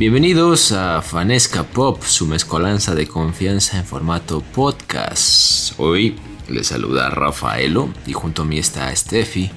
[0.00, 5.74] Bienvenidos a Fanesca Pop, su mezcolanza de confianza en formato podcast.
[5.76, 6.16] Hoy
[6.48, 9.50] les saluda Rafaelo y junto a mí está Steffi.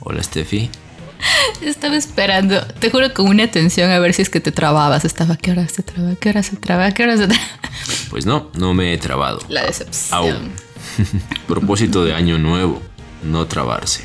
[0.00, 0.68] Hola Steffi.
[1.62, 5.04] Estaba esperando, te juro con una atención a ver si es que te trababas.
[5.04, 6.16] Estaba, ¿qué hora se traba?
[6.16, 6.90] ¿Qué hora se traba?
[6.90, 7.42] ¿Qué hora se traba?
[8.10, 9.38] Pues no, no me he trabado.
[9.48, 10.18] La decepción.
[10.18, 10.52] Aún.
[11.46, 12.82] Propósito de año nuevo,
[13.22, 14.04] no trabarse.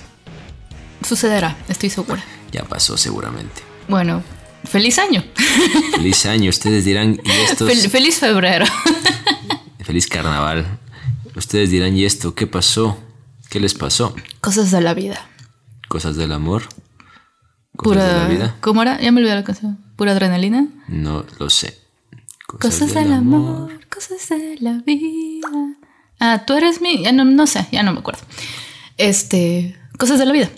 [1.04, 2.24] Sucederá, estoy segura.
[2.52, 3.64] Ya pasó seguramente.
[3.88, 4.22] Bueno,
[4.66, 5.24] feliz año.
[5.96, 7.70] Feliz año, ustedes dirán, ¿y estos?
[7.70, 8.66] Fel- feliz febrero.
[9.84, 10.80] Feliz carnaval.
[11.36, 12.98] Ustedes dirán, ¿y esto qué pasó?
[13.50, 14.16] ¿Qué les pasó?
[14.42, 15.28] Cosas de la vida.
[15.88, 16.64] ¿Cosas del amor?
[17.78, 18.28] ¿Cosas de la Pura.
[18.28, 18.56] vida?
[18.62, 19.00] ¿Cómo era?
[19.02, 19.78] Ya me olvidé la canción.
[19.96, 20.68] ¿Pura adrenalina?
[20.88, 21.78] No lo sé.
[22.48, 25.48] Cosas del amor, cosas de la vida.
[26.20, 27.04] Ah, tú eres mi.
[27.04, 28.22] Ya no, no sé, ya no me acuerdo.
[28.98, 29.78] Este.
[29.98, 30.50] Cosas de la vida.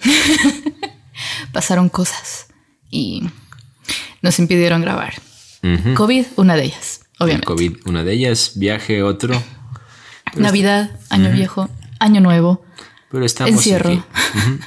[1.52, 2.48] Pasaron cosas
[2.92, 3.24] y
[4.22, 5.14] nos impidieron grabar.
[5.96, 7.46] COVID, una de ellas, El obviamente.
[7.48, 9.42] COVID, una de ellas, viaje, otro.
[10.36, 12.64] Navidad, Año Viejo, Año Nuevo,
[13.12, 13.90] Pero estamos Encierro.
[13.92, 14.04] aquí.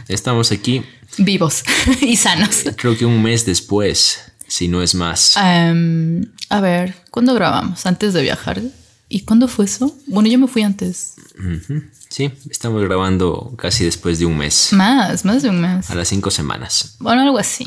[0.09, 0.83] Estamos aquí,
[1.19, 1.63] vivos
[2.01, 2.65] y sanos.
[2.77, 5.37] creo que un mes después, si no es más.
[5.37, 7.87] Em, a ver, ¿cuándo grabamos?
[7.87, 8.61] Antes de viajar.
[9.09, 9.97] ¿Y cuándo fue eso?
[10.07, 11.15] Bueno, yo me fui antes.
[12.09, 15.91] Sí, estamos grabando casi después de un mes, Más, más de un mes.
[15.91, 16.97] a las cinco semanas.
[17.01, 17.67] Bueno, algo así.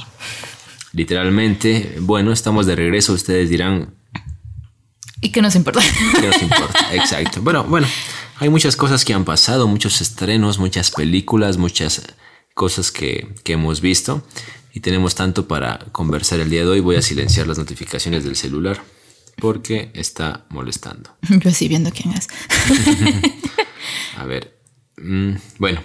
[0.94, 3.13] Literalmente, bueno, estamos de regreso.
[3.13, 3.94] Ustedes dirán,
[5.22, 5.81] ¿Y qué nos importa?
[6.19, 6.89] ¿qué nos importa?
[6.95, 7.41] Exacto.
[7.41, 7.88] Bueno, bueno,
[8.38, 12.03] hay muchas cosas que han pasado, muchos estrenos, muchas películas, muchas
[12.53, 14.25] cosas que, que hemos visto.
[14.73, 16.80] Y tenemos tanto para conversar el día de hoy.
[16.80, 18.81] Voy a silenciar las notificaciones del celular
[19.38, 21.16] porque está molestando.
[21.30, 22.27] Yo así viendo quién es.
[24.17, 24.59] A ver.
[24.97, 25.81] mm, bueno,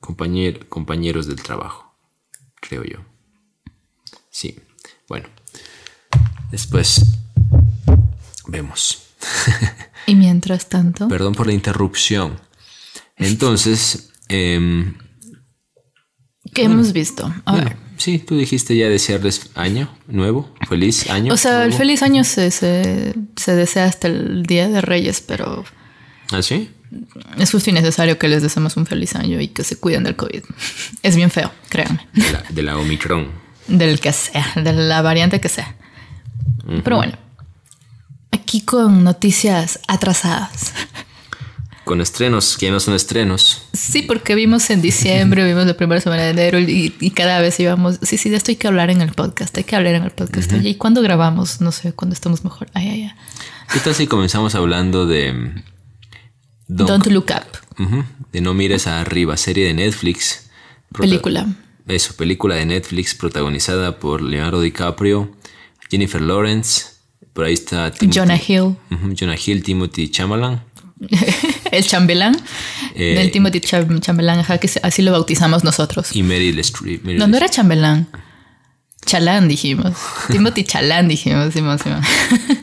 [0.00, 1.94] compañer- compañeros del trabajo,
[2.60, 2.98] creo yo.
[4.36, 4.54] Sí,
[5.08, 5.30] bueno.
[6.50, 7.06] Después
[8.46, 8.98] vemos.
[10.06, 12.38] Y mientras tanto, Perdón por la interrupción.
[13.16, 14.98] Entonces, em,
[16.52, 17.34] ¿qué hemos visto?
[17.46, 17.78] A bueno, ver.
[17.96, 21.32] sí, tú dijiste ya desearles año nuevo, feliz año.
[21.32, 25.64] O sea, el feliz año se, se, se desea hasta el Día de Reyes, pero
[26.30, 26.68] ¿Ah, sí?
[27.38, 30.14] es justo y necesario que les deseemos un feliz año y que se cuiden del
[30.14, 30.42] COVID.
[31.02, 32.06] Es bien feo, créanme.
[32.12, 33.45] De la, de la Omicron.
[33.68, 35.74] Del que sea, de la variante que sea.
[36.84, 37.12] Pero bueno,
[38.32, 40.72] aquí con noticias atrasadas.
[41.84, 43.62] Con estrenos que no son estrenos.
[43.72, 47.58] Sí, porque vimos en diciembre, vimos la primera semana de enero y, y cada vez
[47.60, 50.02] íbamos, sí, sí, de esto hay que hablar en el podcast, hay que hablar en
[50.02, 50.52] el podcast.
[50.52, 51.60] Oye, ¿y cuándo grabamos?
[51.60, 52.68] No sé, cuándo estamos mejor.
[52.74, 53.12] Ay, ay, ay.
[53.72, 55.32] ¿Qué tal si comenzamos hablando de...
[55.32, 55.62] mm?
[56.68, 57.86] Don't Look Up,
[58.32, 60.50] De No mires arriba, serie de Netflix.
[60.92, 61.06] Prota-
[61.86, 61.96] película.
[61.96, 65.30] Eso, película de Netflix protagonizada por Leonardo DiCaprio,
[65.90, 66.86] Jennifer Lawrence,
[67.32, 68.76] por ahí está Timothy- Jonah Hill,
[69.18, 70.60] Jonah Hill, Timothy Chalamet,
[71.72, 72.36] el chambelán,
[72.94, 76.14] Eh, del Timothy Cham- Chambelán, ajá, que así lo bautizamos nosotros.
[76.16, 77.04] y Meryl Streep.
[77.04, 78.08] Meryl No, no era chambelán.
[79.04, 79.92] Chalán dijimos.
[80.30, 82.00] Timothy Chalán dijimos, Simón, Simón.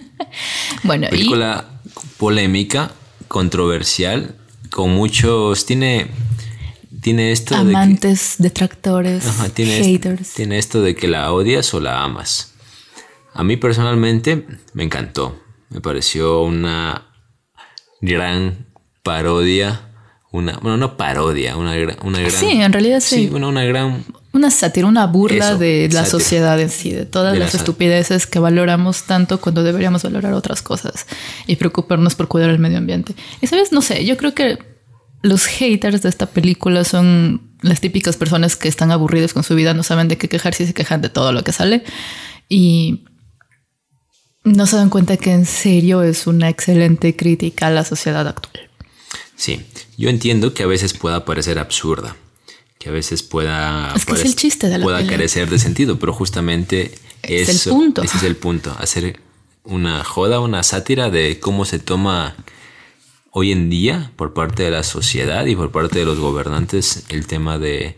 [0.84, 1.66] bueno, y Película
[2.18, 2.92] polémica,
[3.28, 4.36] controversial,
[4.72, 5.66] con muchos...
[5.68, 6.08] Tiene,
[7.04, 7.70] tiene esto de que...
[7.70, 10.34] amantes, detractores, Ajá, tiene, est- haters.
[10.34, 12.54] tiene esto de que la odias o la amas.
[13.34, 15.40] A mí personalmente me encantó.
[15.70, 17.08] Me pareció una
[18.02, 18.68] gran
[19.04, 19.90] parodia.
[20.32, 22.32] Una, bueno, no parodia, una, una gran.
[22.32, 23.28] Sí, en realidad sí.
[23.28, 24.04] bueno, una gran.
[24.32, 26.06] Una sátira, una burla Eso, de la sátira.
[26.20, 30.64] sociedad en sí, de todas De las estupideces que valoramos tanto cuando deberíamos valorar otras
[30.64, 31.06] cosas
[31.46, 33.14] y preocuparnos por cuidar el medio ambiente.
[33.42, 34.58] Y sabes, no sé, yo creo que
[35.24, 39.74] los haters de esta película son las típicas personas que están aburridos con su vida,
[39.74, 41.84] no saben de qué quejarse y se quejan de todo lo que sale
[42.50, 43.06] y
[44.44, 48.70] no se dan cuenta que en serio es una excelente crítica a la sociedad actual.
[49.36, 49.62] Sí,
[49.98, 52.16] yo entiendo que a veces pueda parecer absurda.
[52.78, 53.94] Que a veces pueda.
[53.96, 56.94] Es que es el chiste de la Pueda carecer de sentido, pero justamente.
[57.22, 58.04] Es el eso- punto.
[58.04, 58.76] Ese es el punto.
[58.78, 59.22] Hacer
[59.64, 62.36] una joda, una sátira de cómo se toma
[63.36, 67.26] hoy en día por parte de la sociedad y por parte de los gobernantes el
[67.26, 67.98] tema de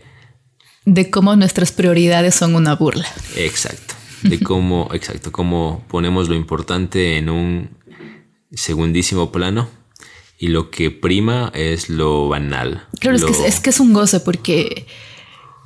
[0.86, 3.06] De cómo nuestras prioridades son una burla.
[3.36, 7.70] exacto de cómo exacto cómo ponemos lo importante en un
[8.52, 9.68] segundísimo plano
[10.38, 14.20] y lo que prima es lo banal Claro, es que, es que es un goce
[14.20, 14.86] porque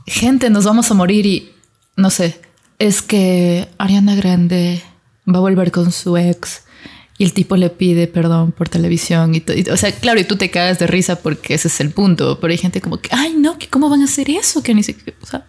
[0.04, 1.52] gente nos vamos a morir y
[1.96, 2.40] no sé,
[2.80, 4.82] es que Ariana Grande
[5.32, 6.64] va a volver con su ex
[7.20, 10.50] y el tipo le pide perdón por televisión y, o sea, claro, y tú te
[10.50, 13.58] cagas de risa porque ese es el punto, pero hay gente como que, ay, no,
[13.58, 15.44] que cómo van a hacer eso, que ni siquiera, o sea,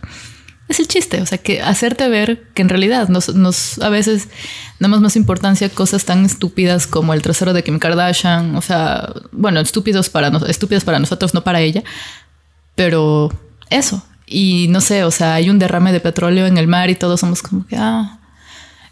[0.68, 4.28] es el chiste, o sea, que hacerte ver que en realidad nos, nos a veces
[4.80, 9.08] damos más importancia a cosas tan estúpidas como el trasero de Kim Kardashian, o sea,
[9.32, 11.86] bueno, estúpidos para, estúpidos para nosotros, no para ella,
[12.76, 13.32] pero
[13.70, 14.06] eso.
[14.28, 17.22] Y no sé, o sea, hay un derrame de petróleo en el mar y todos
[17.22, 18.20] somos como que, ah,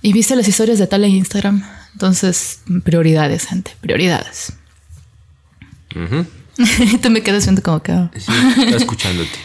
[0.02, 1.79] y viste las historias de tal en Instagram.
[1.94, 4.54] Entonces, prioridades, gente, prioridades.
[7.02, 7.92] Tú me quedas viendo como que...
[7.92, 8.12] Ah.
[8.16, 8.32] Sí,
[8.76, 9.38] escuchándote.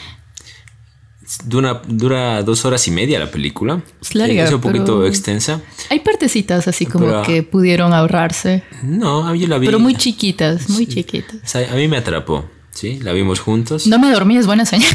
[1.47, 3.83] Dura, dura dos horas y media la película.
[4.01, 4.45] Es larga.
[4.45, 5.63] Es un poquito extensa.
[5.91, 8.63] Hay partecitas así como que pudieron ahorrarse.
[8.83, 9.67] No, yo la vi.
[9.67, 11.57] Pero muy chiquitas, muy chiquitas.
[11.57, 13.01] a mí me atrapó, ¿sí?
[13.01, 13.87] La vimos juntos.
[13.87, 14.91] No me dormí, es buena señal.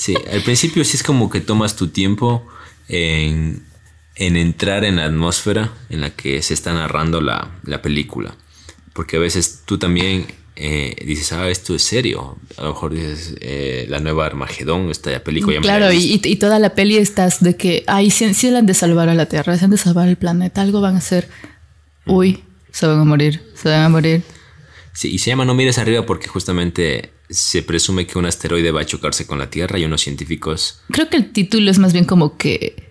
[0.00, 2.42] Sí, al principio sí es como que tomas tu tiempo
[2.88, 3.62] en,
[4.16, 8.34] entrar en la atmósfera en la que se está narrando la, la película.
[8.92, 10.26] Porque a veces tú también
[10.56, 12.36] eh, dices, ah, esto es serio.
[12.58, 15.58] A lo mejor dices, eh, la nueva Armagedón, esta película.
[15.60, 19.08] claro, y, y, toda la peli estás de que, ay, si sí, han de salvar
[19.08, 21.28] a la Tierra, si han de salvar el planeta, algo van a hacer.
[22.04, 24.22] Uy, se van a morir, se van a morir.
[24.92, 28.82] Sí, y se llama No mires arriba porque justamente se presume que un asteroide va
[28.82, 30.80] a chocarse con la Tierra y unos científicos...
[30.90, 32.89] Creo que el título es más bien como que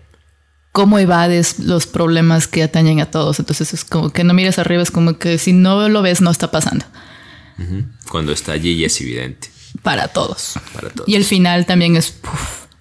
[0.72, 3.40] cómo evades los problemas que atañen a todos.
[3.40, 6.32] Entonces es como que no mires arriba, es como que si no lo ves no
[6.32, 6.86] está pasando.
[8.10, 9.50] Cuando está allí y es evidente.
[9.84, 10.54] Para todos.
[11.08, 12.16] Y el final también es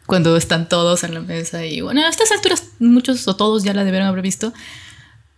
[0.06, 3.74] cuando están todos en la mesa y bueno, a estas alturas muchos o todos ya
[3.74, 4.54] la debieron haber visto,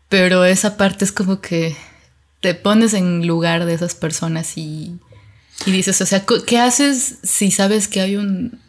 [0.08, 1.76] pero esa parte es como que
[2.38, 4.96] te pones en lugar de esas personas y,
[5.66, 8.60] y dices, o sea, ¿qué haces si sabes que hay un,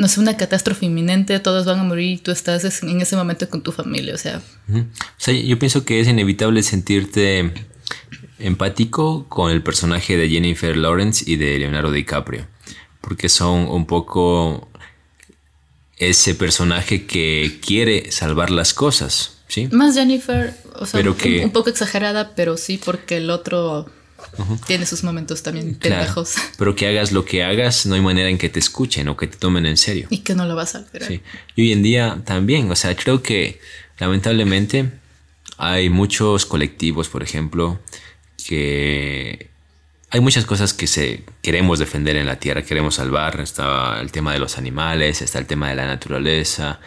[0.00, 3.50] no sé, una catástrofe inminente, todos van a morir y tú estás en ese momento
[3.50, 4.40] con tu familia, o sea.
[4.70, 4.82] O
[5.18, 7.52] sea, yo pienso que es inevitable sentirte
[8.38, 12.46] empático con el personaje de Jennifer Lawrence y de Leonardo DiCaprio,
[13.02, 14.70] porque son un poco
[15.98, 19.68] ese personaje que quiere salvar las cosas, ¿sí?
[19.70, 23.90] Más Jennifer, o sea, un, poco exagerada, pero sí porque el otro
[24.66, 26.34] tiene sus momentos también pendejos.
[26.58, 29.26] pero que hagas lo que hagas, no hay manera en que te escuchen o que
[29.26, 30.06] te tomen en serio.
[30.10, 31.04] Y que no lo vas a ver.
[31.04, 31.20] Sí.
[31.56, 33.60] Y hoy en día también, o sea, creo que
[33.98, 34.90] lamentablemente
[35.58, 37.80] hay muchos colectivos, por ejemplo,
[38.46, 39.50] que
[40.10, 43.40] hay muchas cosas que se queremos defender en la tierra, queremos salvar.
[43.40, 46.80] Está el tema de los animales, está el tema de la naturaleza,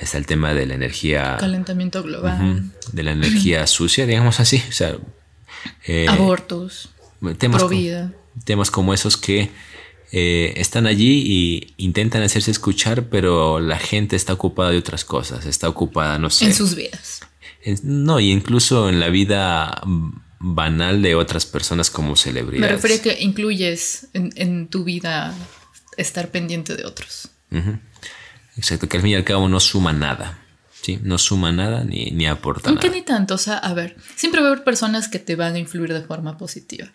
[0.00, 1.36] está el tema de la energía.
[1.38, 2.70] Calentamiento global.
[2.92, 4.62] de la energía sucia, digamos así.
[4.68, 4.96] O sea,
[5.86, 6.90] eh, Abortos.
[7.38, 8.12] Temas, vida.
[8.44, 9.50] temas como esos que
[10.12, 15.46] eh, están allí y intentan hacerse escuchar, pero la gente está ocupada de otras cosas.
[15.46, 16.46] Está ocupada, no sé.
[16.46, 17.20] En sus vidas.
[17.82, 19.82] no, y incluso en la vida
[20.40, 22.70] banal de otras personas como celebridades.
[22.70, 25.34] Me refiero a que incluyes en, tu vida
[25.96, 27.28] estar pendiente de otros.
[28.56, 30.39] Exacto, que al fin y al cabo no suma nada.
[30.82, 30.98] ¿Sí?
[31.02, 32.98] No suma nada ni, ni aporta Aunque nada.
[32.98, 35.58] ni tanto, o sea, a ver, siempre va a haber personas que te van a
[35.58, 36.90] influir de forma positiva.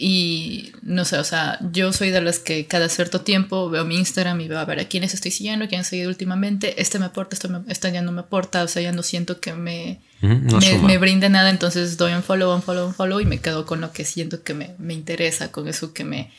[0.00, 3.96] Y no sé, o sea, yo soy de las que cada cierto tiempo veo mi
[3.96, 6.80] Instagram y veo a ver a quiénes estoy siguiendo, quién he seguido últimamente.
[6.80, 7.62] Este me aporta, esto, me,
[7.92, 11.50] ya no me aporta, o sea, ya no siento que me, me, brinde nada.
[11.50, 14.44] Entonces doy un follow, un follow, un follow y me quedo con lo que siento
[14.44, 16.30] que me, me interesa, con eso que me,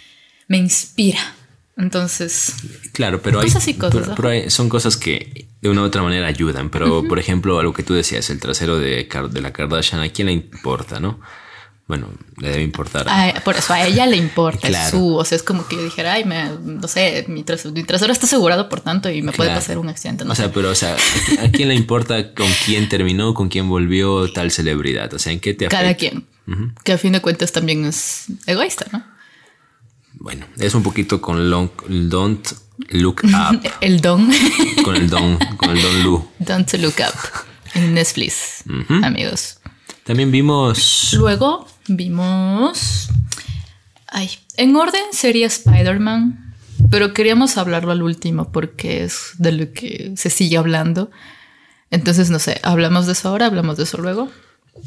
[0.47, 1.19] me inspira.
[1.79, 2.53] Entonces.
[2.93, 6.69] Claro, pero, hay, pero, son cosas que de una u otra manera ayudan.
[6.69, 10.27] Pero, por ejemplo, algo que tú decías, el trasero de, de la Kardashian, ¿a quién
[10.27, 11.19] le importa, no?
[11.89, 13.07] bueno, le debe importar.
[13.43, 16.13] por eso a ella le importa, es su, o sea, es como que yo dijera,
[16.13, 19.89] ay, me, no sé, mi, trasero está asegurado por tanto y me puede pasar un
[19.89, 20.23] accidente.
[20.23, 20.95] o sea, pero, o sea,
[21.43, 25.11] ¿a quién le importa con quién terminó, con quién volvió tal celebridad?
[25.15, 25.81] O sea, ¿en qué te afecta?
[25.81, 26.27] Cada quien.
[26.83, 29.03] Que a fin de cuentas también es egoísta, ¿no?
[30.19, 32.45] Bueno, es un poquito con long, Don't
[32.89, 33.61] Look Up.
[33.81, 34.29] el Don.
[34.83, 36.27] con el Don, con el Don Lu.
[36.39, 37.45] Don't Look Up.
[37.73, 38.63] En Netflix,
[39.03, 39.59] amigos.
[40.03, 41.13] También vimos.
[41.13, 43.07] Luego vimos.
[44.07, 46.55] Ay, en orden sería Spider-Man,
[46.89, 51.11] pero queríamos hablarlo al último porque es de lo que se sigue hablando.
[51.91, 53.45] Entonces, no sé, ¿hablamos de eso ahora?
[53.45, 54.29] ¿Hablamos de eso luego?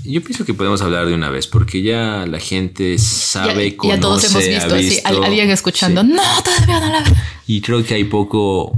[0.04, 4.00] Yo pienso que podemos hablar de una vez porque ya la gente sabe, ya, ya
[4.00, 7.04] todos hemos visto, así, alguien escuchando, no, todavía no la
[7.46, 8.72] Y creo que hay poco,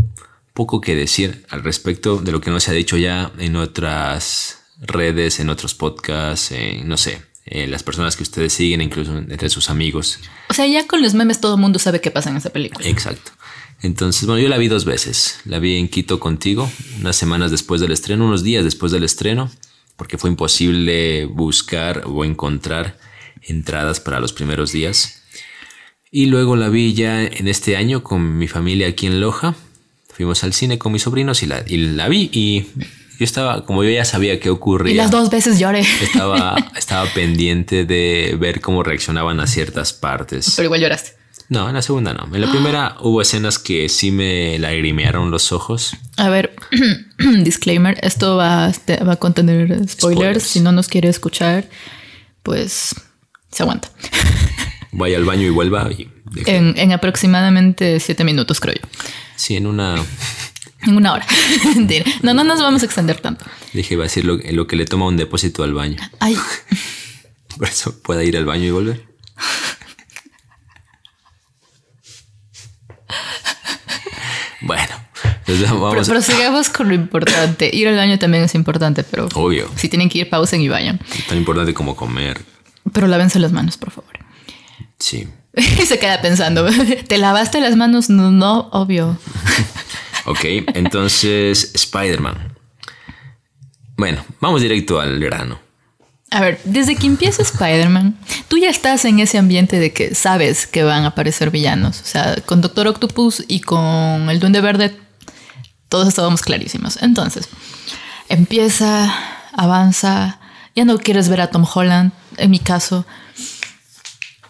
[0.53, 4.63] poco que decir al respecto de lo que no se ha dicho ya en otras
[4.81, 6.55] redes, en otros podcasts,
[6.85, 10.19] no sé, las personas que ustedes siguen, incluso entre sus amigos.
[10.49, 12.87] O sea, ya con los memes todo el mundo sabe qué pasa en esa película.
[12.89, 13.33] Exacto.
[13.83, 15.41] Entonces, bueno, yo la vi dos veces.
[15.45, 19.51] La vi en Quito contigo, unas semanas después del estreno, unos días después del estreno,
[19.97, 22.97] porque fue imposible buscar o encontrar
[23.43, 25.23] entradas para los primeros días.
[26.11, 29.55] Y luego la vi ya en este año con mi familia aquí en Loja.
[30.09, 32.67] Fuimos al cine con mis sobrinos y la, y la vi y
[33.19, 34.93] yo estaba, como yo ya sabía qué ocurría.
[34.93, 35.81] Y las dos veces lloré.
[35.81, 40.53] Estaba, estaba pendiente de ver cómo reaccionaban a ciertas partes.
[40.57, 41.24] Pero igual lloraste.
[41.49, 42.35] No, en la segunda no.
[42.35, 45.97] En la primera hubo escenas que sí me lagrimearon los ojos.
[46.17, 46.55] A ver,
[47.43, 49.93] disclaimer, esto va, este, va a contener spoilers.
[49.93, 50.43] Spoilers.
[50.43, 51.69] Si no nos quiere escuchar,
[52.43, 52.95] pues
[53.51, 53.91] se aguanta.
[54.93, 56.09] Vaya al baño y vuelva y
[56.47, 58.89] En, en aproximadamente siete minutos, creo yo.
[59.37, 59.97] Sí, en una...
[60.87, 61.27] En una hora.
[62.23, 63.47] No, no nos vamos a extender tanto.
[63.73, 65.97] Dije, iba a decir lo, lo que le toma un depósito al baño.
[66.21, 66.37] Ay,
[67.57, 69.05] Por eso pueda ir al baño y volver.
[74.67, 74.95] Bueno,
[75.41, 76.11] entonces vamos a...
[76.11, 77.71] pero sigamos con lo importante.
[77.73, 80.99] Ir al baño también es importante, pero Obvio, si tienen que ir, pausen y vayan.
[81.29, 82.41] tan importante como comer.
[82.93, 84.13] Pero lávense las manos, por favor.
[84.99, 85.29] Sí.
[85.57, 86.67] Y se queda pensando,
[87.09, 88.09] ¿te lavaste las manos?
[88.11, 89.19] No, no, obvio.
[90.27, 90.41] Ok,
[90.73, 92.55] entonces Spider-Man.
[93.99, 95.61] Bueno, vamos directo al grano.
[96.31, 100.67] A ver, desde que empieza Spider-Man, tú ya estás en ese ambiente de que sabes
[100.67, 102.01] que van a aparecer villanos.
[102.01, 104.97] O sea, con Doctor Octopus y con el Duende Verde,
[105.89, 107.01] todos estábamos clarísimos.
[107.03, 107.49] Entonces,
[108.29, 109.13] empieza,
[109.53, 110.41] avanza,
[110.75, 113.07] ya no quieres ver a Tom Holland, en mi caso,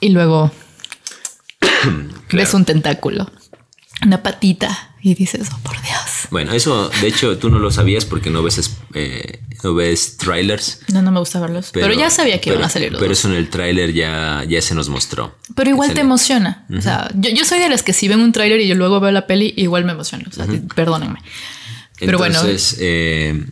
[0.00, 0.50] y luego
[2.33, 3.31] ves un tentáculo,
[4.02, 6.29] una patita, y dices, oh por Dios.
[6.31, 10.17] Bueno, eso de hecho tú no lo sabías porque no ves, es- eh, no ves
[10.17, 10.81] trailers.
[10.89, 11.69] No, no me gusta verlos.
[11.73, 13.19] Pero, ya sabía que pero- iban a salir los Pero dos.
[13.19, 15.37] eso en el tráiler ya, ya se nos mostró.
[15.55, 16.65] Pero igual te emociona.
[16.77, 18.99] O sea, yo, yo soy de las que si ven un tráiler y yo luego
[18.99, 20.25] veo la peli, igual me emociona.
[20.29, 21.21] O sea, perdónenme.
[22.01, 22.41] Pero bueno.
[22.41, 23.45] Entonces, eh,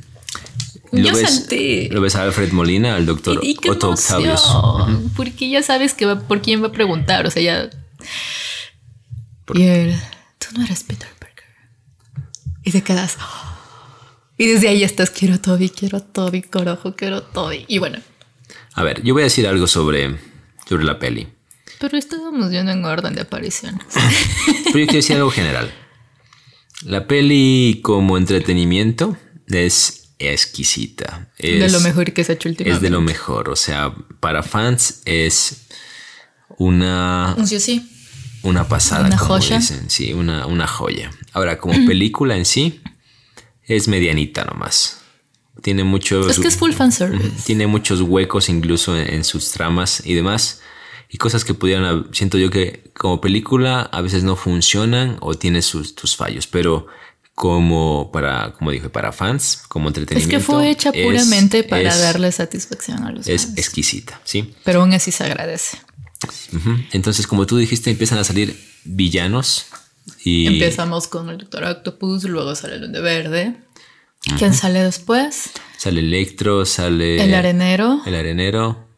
[0.90, 3.90] lo, Yo ves, sentí- lo ves a Alfred Molina, al doctor Y, y qué Otto
[3.90, 4.42] Octavius.
[5.16, 7.26] Porque ya sabes que va, por quién va a preguntar.
[7.26, 7.70] O sea, ya.
[9.44, 9.94] Por- Y él,
[10.38, 11.08] tú no eres Peter.
[12.64, 13.16] Y te quedas.
[13.20, 13.48] "Oh".
[14.38, 17.64] Y desde ahí estás, quiero Toby, quiero Toby, corojo, quiero Toby.
[17.68, 17.98] Y bueno,
[18.74, 20.18] A ver, yo voy a decir algo sobre,
[20.68, 21.28] sobre la peli.
[21.78, 23.82] pero estábamos yendo en orden de apariciones.
[24.64, 25.70] Pero yo quiero decir algo general.
[26.84, 29.16] La peli como entretenimiento
[29.48, 31.30] es exquisita.
[31.38, 32.76] Es, de lo mejor que se ha hecho últimamente.
[32.76, 33.48] Es de lo mejor.
[33.50, 35.66] O sea, para fans es
[36.58, 37.88] una, Sí, sí.
[38.42, 39.58] Una pasada, Una como joya.
[39.58, 39.88] dicen.
[39.90, 41.10] Sí, una, una joya.
[41.32, 42.80] Ahora, como película en sí,
[43.64, 44.98] es medianita nomás.
[45.62, 46.28] Tiene muchos...
[46.28, 47.30] Es que es full fanservice.
[47.44, 50.60] Tiene muchos huecos incluso en, en sus tramas y demás.
[51.08, 55.60] Y cosas que pudieran, siento yo que como película a veces no funcionan o tiene
[55.62, 56.86] sus, sus fallos, pero
[57.34, 60.36] como para, como dije, para fans, como Es entretenimiento.
[60.38, 63.58] que fue hecha es- puramente para es- darle satisfacción a los Es fans.
[63.58, 64.54] exquisita, ¿sí?
[64.64, 65.78] Pero aún así se agradece.
[66.92, 69.66] Entonces, como tú dijiste, empiezan a salir villanos
[70.24, 73.56] y Empezamos con el Doctor Octopus, luego sale el Duende Verde.
[74.38, 75.50] ¿Quién sale después?
[75.76, 78.02] sale Electro, sale El arenero.
[78.06, 78.88] el arenero.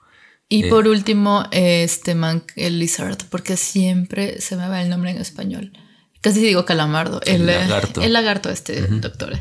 [0.50, 5.18] Y por último, este man, el Lizard, porque siempre se me va el nombre en
[5.18, 5.72] español.
[6.20, 7.20] Casi digo calamardo.
[7.22, 8.02] El, El lagarto.
[8.02, 9.38] El lagarto, este doctor.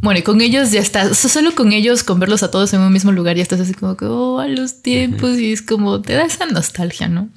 [0.00, 1.12] Bueno, y con ellos ya está.
[1.14, 3.74] so- Solo con ellos, con verlos a todos en un mismo lugar, ya estás así
[3.74, 5.38] como que, oh, a los tiempos.
[5.38, 7.28] Y es como, te da esa nostalgia, ¿no?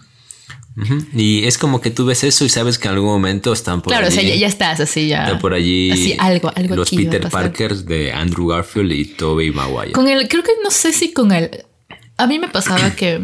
[1.14, 3.92] Y es como que tú ves eso y sabes que en algún momento están por
[3.92, 4.18] claro, allí.
[4.18, 5.26] o sea, ya, ya estás así, ya.
[5.26, 7.30] Está por allí Así, algo, algo los aquí Peter.
[7.30, 9.92] Parkers de Andrew Garfield y Tobey Maguire.
[9.92, 11.66] Con el, creo que no sé si con el.
[12.18, 13.20] A mí me pasaba que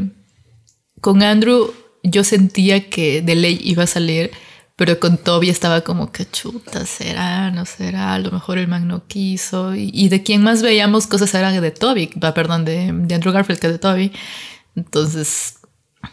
[1.00, 1.72] con Andrew
[2.04, 4.32] yo sentía que de ley iba a salir,
[4.78, 8.88] pero con Toby estaba como que chuta, será, no será, a lo mejor el man
[8.88, 9.76] no quiso.
[9.76, 13.34] Y, y de quien más veíamos cosas era de Toby, ah, perdón, de, de Andrew
[13.34, 14.12] Garfield que de Toby.
[14.76, 15.56] Entonces,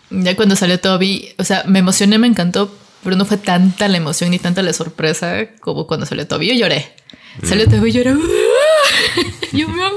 [0.09, 3.99] ya cuando salió Toby, o sea, me emocioné, me encantó, pero no fue tanta la
[3.99, 6.49] emoción ni tanta la sorpresa como cuando salió Toby.
[6.49, 6.91] Yo lloré.
[7.43, 8.15] Salió Toby y lloré.
[9.53, 9.93] Yo, mi mamá.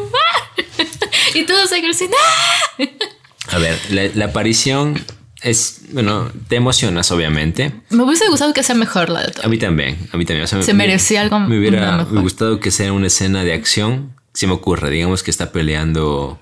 [1.36, 2.16] Y todos cine.
[2.20, 2.84] ¡ah!
[3.56, 5.02] A ver, la, la aparición
[5.42, 7.72] es, bueno, te emocionas obviamente.
[7.90, 9.50] Me hubiese gustado que sea mejor la de A Toby.
[9.50, 10.46] mí también, a mí también.
[10.46, 12.14] O sea, Se me- merecía algo Me hubiera mejor.
[12.14, 14.14] me gustado que sea una escena de acción.
[14.34, 16.40] Se me ocurre, digamos que está peleando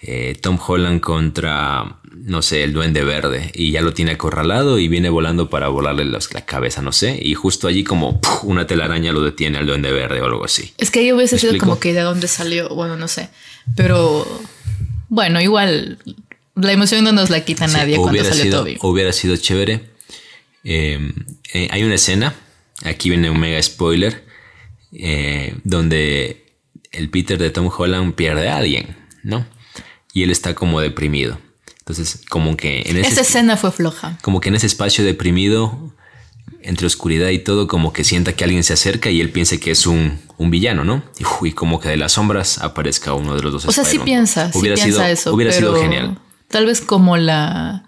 [0.00, 4.86] eh, Tom Holland contra, no sé, el Duende Verde y ya lo tiene acorralado y
[4.86, 7.18] viene volando para volarle los- la cabeza, no sé.
[7.20, 8.44] Y justo allí como ¡puf!
[8.44, 10.72] una telaraña lo detiene al Duende Verde o algo así.
[10.78, 11.66] Es que ahí hubiese ¿Me sido explico?
[11.66, 12.68] como que de dónde salió.
[12.68, 13.28] Bueno, no sé.
[13.76, 14.24] Pero
[15.08, 15.98] bueno, igual
[16.60, 18.78] la emoción no nos la quita Sí, nadie cuando sale sido, Toby.
[18.82, 19.90] Hubiera sido chévere.
[20.64, 21.12] Eh,
[21.54, 22.34] eh, hay una escena,
[22.84, 24.24] aquí viene un mega spoiler,
[24.92, 26.54] eh, donde
[26.92, 29.46] el Peter de Tom Holland pierde a alguien, ¿no?
[30.12, 31.38] Y él está como deprimido.
[31.78, 34.18] Entonces, como que en ese, Esa escena fue floja.
[34.22, 35.94] como que en ese espacio deprimido
[36.60, 39.70] entre oscuridad y todo, como que sienta que alguien se acerca y él piense que
[39.70, 41.02] es un, un villano, ¿no?
[41.18, 43.64] Y, como que de las sombras aparezca uno de los dos.
[43.66, 45.34] O sea, sí piensa, sí Hubiera piensa sido, eso.
[45.34, 46.18] Hubiera sido genial.
[46.48, 47.84] Tal vez como la.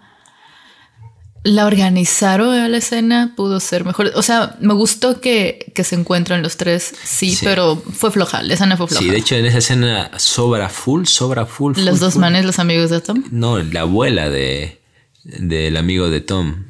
[1.43, 4.11] La organizaron a la escena pudo ser mejor.
[4.13, 7.43] O sea, me gustó que, que se encuentran los tres, sí, Sí.
[7.43, 8.43] pero fue floja.
[8.43, 9.01] La escena fue floja.
[9.03, 11.73] Sí, de hecho en esa escena sobra full, sobra full.
[11.73, 12.21] full, los dos full.
[12.21, 13.23] manes, los amigos de Tom.
[13.31, 14.81] No, la abuela de
[15.23, 16.65] del amigo de Tom,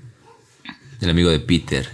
[1.01, 1.89] del amigo de Peter.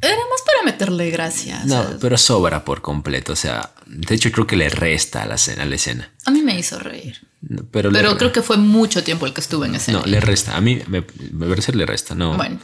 [0.00, 1.62] Era más para meterle gracia.
[1.66, 3.32] No, pero sobra por completo.
[3.34, 5.62] O sea, de hecho creo que le resta a la escena.
[5.62, 6.10] A la escena.
[6.24, 7.27] a mí me hizo reír.
[7.70, 10.00] Pero, creo que fue mucho tiempo el que estuve en escena.
[10.00, 10.56] no, le resta.
[10.56, 12.14] A mí me, me parece que le resta.
[12.14, 12.58] No, Bueno,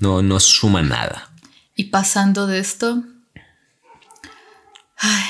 [0.00, 1.30] no, no suma nada.
[1.74, 3.02] y pasando de esto.
[4.98, 5.24] Ay,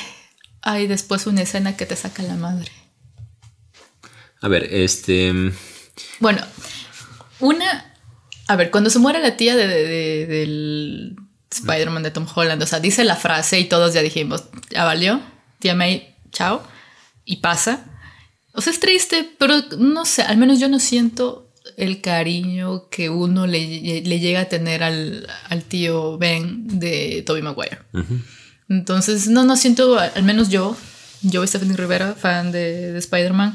[0.63, 2.71] hay después una escena que te saca la madre.
[4.41, 5.33] A ver, este.
[6.21, 6.43] Bueno,
[7.41, 7.93] una.
[8.47, 11.17] A ver, cuando se muere la tía de, de- de- del
[11.51, 15.23] Spider-Man de Tom Holland, o sea, dice la frase y todos ya dijimos, ya valió,
[15.61, 16.63] tía May, chao,
[17.25, 17.87] y pasa.
[18.55, 23.11] O sea, es triste, pero no sé, al menos yo no siento el cariño que
[23.11, 27.79] uno le, le llega a tener al, al tío Ben de Tobey Maguire.
[28.69, 30.77] Entonces, no, no siento, al menos yo,
[31.23, 33.55] yo, Stephanie Rivera, fan de, de Spider-Man,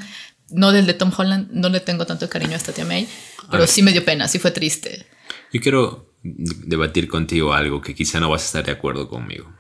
[0.52, 3.08] no del de Tom Holland, no le tengo tanto cariño a esta tía May,
[3.50, 5.06] pero sí me dio pena, sí fue triste.
[5.54, 9.54] Yo quiero debatir contigo algo que quizá no vas a estar de acuerdo conmigo.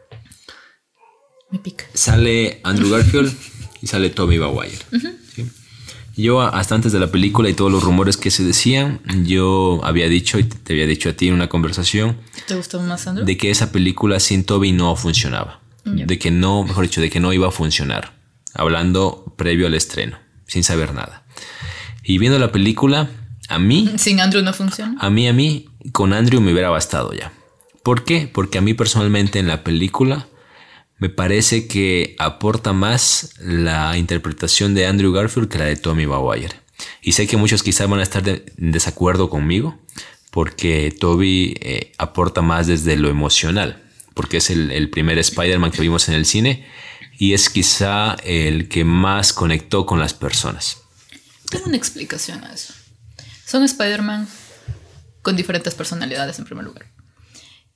[1.49, 1.85] Me pica.
[1.93, 3.33] Sale Andrew Garfield
[3.81, 4.77] y sale Tommy Maguire.
[6.21, 10.09] Yo hasta antes de la película y todos los rumores que se decían, yo había
[10.09, 13.25] dicho y te había dicho a ti en una conversación ¿Te gustó más, Andrew?
[13.25, 15.61] de que esa película sin Toby no funcionaba.
[15.85, 18.13] De que no, mejor dicho, de que no iba a funcionar.
[18.53, 21.23] Hablando previo al estreno, sin saber nada.
[22.03, 23.09] Y viendo la película,
[23.47, 24.97] a mí Sin Andrew no funciona.
[24.99, 27.31] a mí, a mí, con Andrew me hubiera bastado ya.
[27.81, 28.29] ¿Por qué?
[28.31, 30.27] Porque a mí personalmente en la película
[30.99, 36.55] me parece que aporta más la interpretación de Andrew Garfield que la de Tommy Maguire.
[37.01, 39.79] Y sé que muchos quizás van a estar de- en desacuerdo conmigo
[40.31, 43.83] porque Toby eh, aporta más desde lo emocional,
[44.13, 46.65] porque es el, el primer Spider-Man que vimos en el cine
[47.17, 50.77] y es quizá el que más conectó con las personas.
[51.49, 52.73] Tengo una explicación a eso.
[53.45, 54.27] Son Spider-Man
[55.21, 56.85] con diferentes personalidades en primer lugar.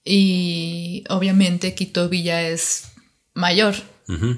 [0.05, 2.83] Y obviamente Kitobi ya es
[3.33, 3.75] mayor,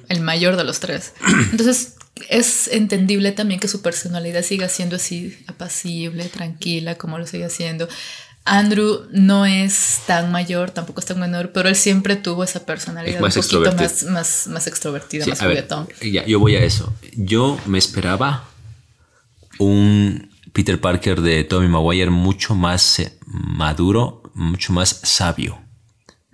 [0.10, 1.14] el mayor de los tres.
[1.52, 1.96] Entonces
[2.30, 7.88] es entendible también que su personalidad siga siendo así apacible, tranquila, como lo sigue haciendo.
[8.46, 13.16] Andrew no es tan mayor, tampoco es tan menor, pero él siempre tuvo esa personalidad
[13.16, 15.88] Es más un poquito más, más, más extrovertida, Sí, más ver, juguetón.
[16.02, 16.94] ya, yo voy a eso.
[17.16, 18.48] Yo me esperaba
[19.58, 25.60] un Peter Parker de Tommy Maguire mucho más eh, maduro, mucho más sabio.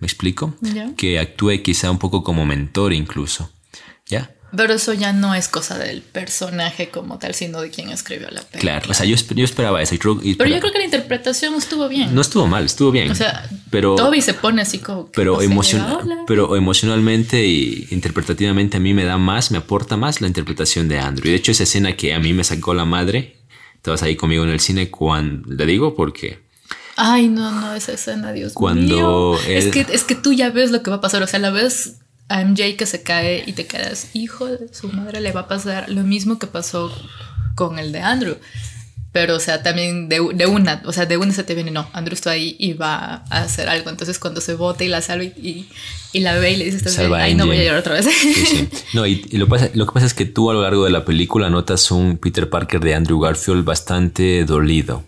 [0.02, 0.54] ¿Me explico?
[0.98, 3.50] Que actúe quizá un poco como mentor incluso.
[4.08, 4.36] ¿Ya?
[4.54, 8.42] Pero eso ya no es cosa del personaje como tal, sino de quien escribió la
[8.42, 8.60] película.
[8.80, 8.92] Claro.
[8.92, 9.96] O sea, yo, esp- yo esperaba eso.
[9.98, 12.14] Pero yo creo que la interpretación estuvo bien.
[12.14, 13.10] No estuvo mal, estuvo bien.
[13.12, 15.06] o sea, pero, Toby se pone así como...
[15.06, 19.96] que pero, no emociona- pero emocionalmente y interpretativamente a mí me da más, me aporta
[19.96, 21.28] más la interpretación de Andrew.
[21.28, 23.38] Y de hecho esa escena que a mí me sacó la madre,
[23.76, 26.40] estabas ahí conmigo en el cine cuando, le digo porque
[27.04, 29.40] Ay, no, no, esa escena, Dios Cuando mío.
[29.48, 31.24] él- Es, que, es que tú ya ves lo que va a pasar.
[31.24, 31.96] O sea, la ves
[32.30, 35.48] a MJ que se cae y te quedas, hijo de su madre, le va a
[35.48, 36.92] pasar lo mismo que pasó
[37.56, 38.36] con el de Andrew.
[39.14, 41.90] Pero, o sea, también de, de una, o sea, de una se te viene, no,
[41.92, 43.90] Andrew está ahí y va a hacer algo.
[43.90, 45.70] Entonces, cuando se bota y la salva y, y,
[46.14, 47.06] y la ve y le dice, "Estás bien".
[47.08, 48.06] Salva a ay, no voy a llorar otra vez.
[48.06, 48.70] Sí, sí.
[48.94, 50.92] No, y, y lo, pasa- lo que pasa es que tú a lo largo de
[50.92, 55.04] la película notas un Peter Parker de Andrew Garfield bastante dolido,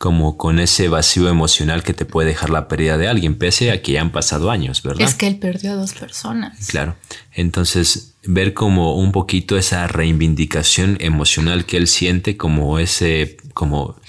[0.00, 3.82] como con ese vacío emocional que te puede dejar la pérdida de alguien, pese a
[3.82, 5.06] que ya han pasado años, ¿verdad?
[5.06, 6.68] es que él perdió a dos personas.
[6.68, 6.96] Claro.
[7.34, 14.00] Entonces, ver como un poquito esa reivindicación emocional que él siente, como ese, como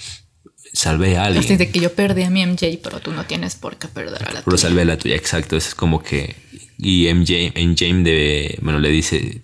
[0.72, 1.58] salvé a Así alguien.
[1.58, 4.32] de que yo perdí a mi MJ, pero tú no tienes por qué perder a
[4.32, 4.56] la Pero tuya.
[4.56, 5.58] salvé a la tuya, exacto.
[5.58, 6.34] Es como que.
[6.78, 9.42] Y MJ, James de, bueno, le dice,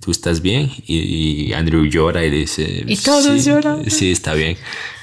[0.00, 0.68] ¿tú estás bien?
[0.84, 2.84] Y, y Andrew llora y le dice...
[2.86, 3.88] Y todos "Sí, lloran.
[3.90, 4.58] Sí, está bien.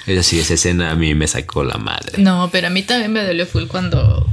[0.06, 2.18] Es así, esa escena a mí me sacó la madre.
[2.22, 4.28] No, pero a mí también me dolió full cuando,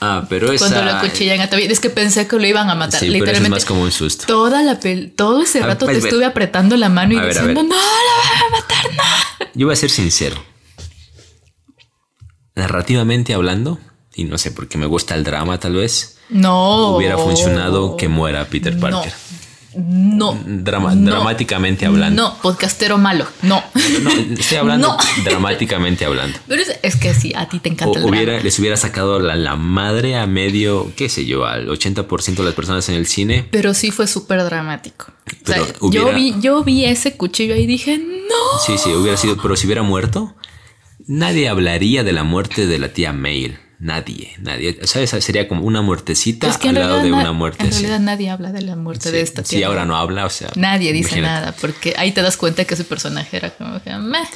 [0.00, 0.68] Ah, pero esa...
[0.68, 1.62] cuando lo acuchillan a Toby.
[1.62, 3.00] Es que pensé que lo iban a matar.
[3.00, 3.56] Sí, pero eso es Literalmente.
[3.56, 4.26] más como un susto.
[4.26, 6.08] Toda la pel todo ese A rato ver, te ver.
[6.08, 7.70] estuve apretando la mano y A diciendo, ver.
[7.70, 8.84] no, la van a matar,
[9.40, 9.46] no.
[9.54, 10.36] Yo voy a ser sincero.
[12.54, 13.80] Narrativamente hablando,
[14.14, 16.96] y no sé, porque me gusta el drama tal vez, No.
[16.96, 18.78] hubiera funcionado que muera Peter.
[18.78, 19.10] Parker.
[19.12, 19.33] No.
[19.76, 22.22] Drama- no, dramáticamente hablando.
[22.22, 23.26] No, podcastero malo.
[23.42, 23.62] No.
[24.02, 25.24] No, estoy hablando No.
[25.24, 26.38] dramáticamente hablando.
[26.46, 28.44] Pero es, es que sí, a ti te O encanta el hubiera, drama.
[28.44, 32.54] les hubiera sacado la, la madre a medio, qué sé yo, al 80% de las
[32.54, 33.46] personas en el cine.
[33.50, 35.06] Pero sí fue súper dramático.
[35.08, 38.58] O sea, Pero hubiera- yo, vi, yo vi ese cuchillo y dije, no.
[38.66, 40.34] Sí, sí, hubiera sido, pero si hubiera muerto,
[41.06, 43.58] nadie hablaría de la muerte de la tía Mail.
[43.84, 44.78] Nadie, nadie.
[44.84, 45.10] ¿Sabes?
[45.10, 47.62] Sería como una muertecita Es que al lado de una na- muerte.
[47.66, 47.82] en sí.
[47.82, 49.66] realidad nadie habla de la muerte de Sí, esta sí, tía.
[49.66, 50.48] ahora no habla, o sea.
[50.56, 51.40] Nadie dice imagínate.
[51.40, 54.26] nada, porque ahí te das cuenta que ese personaje era como que meh.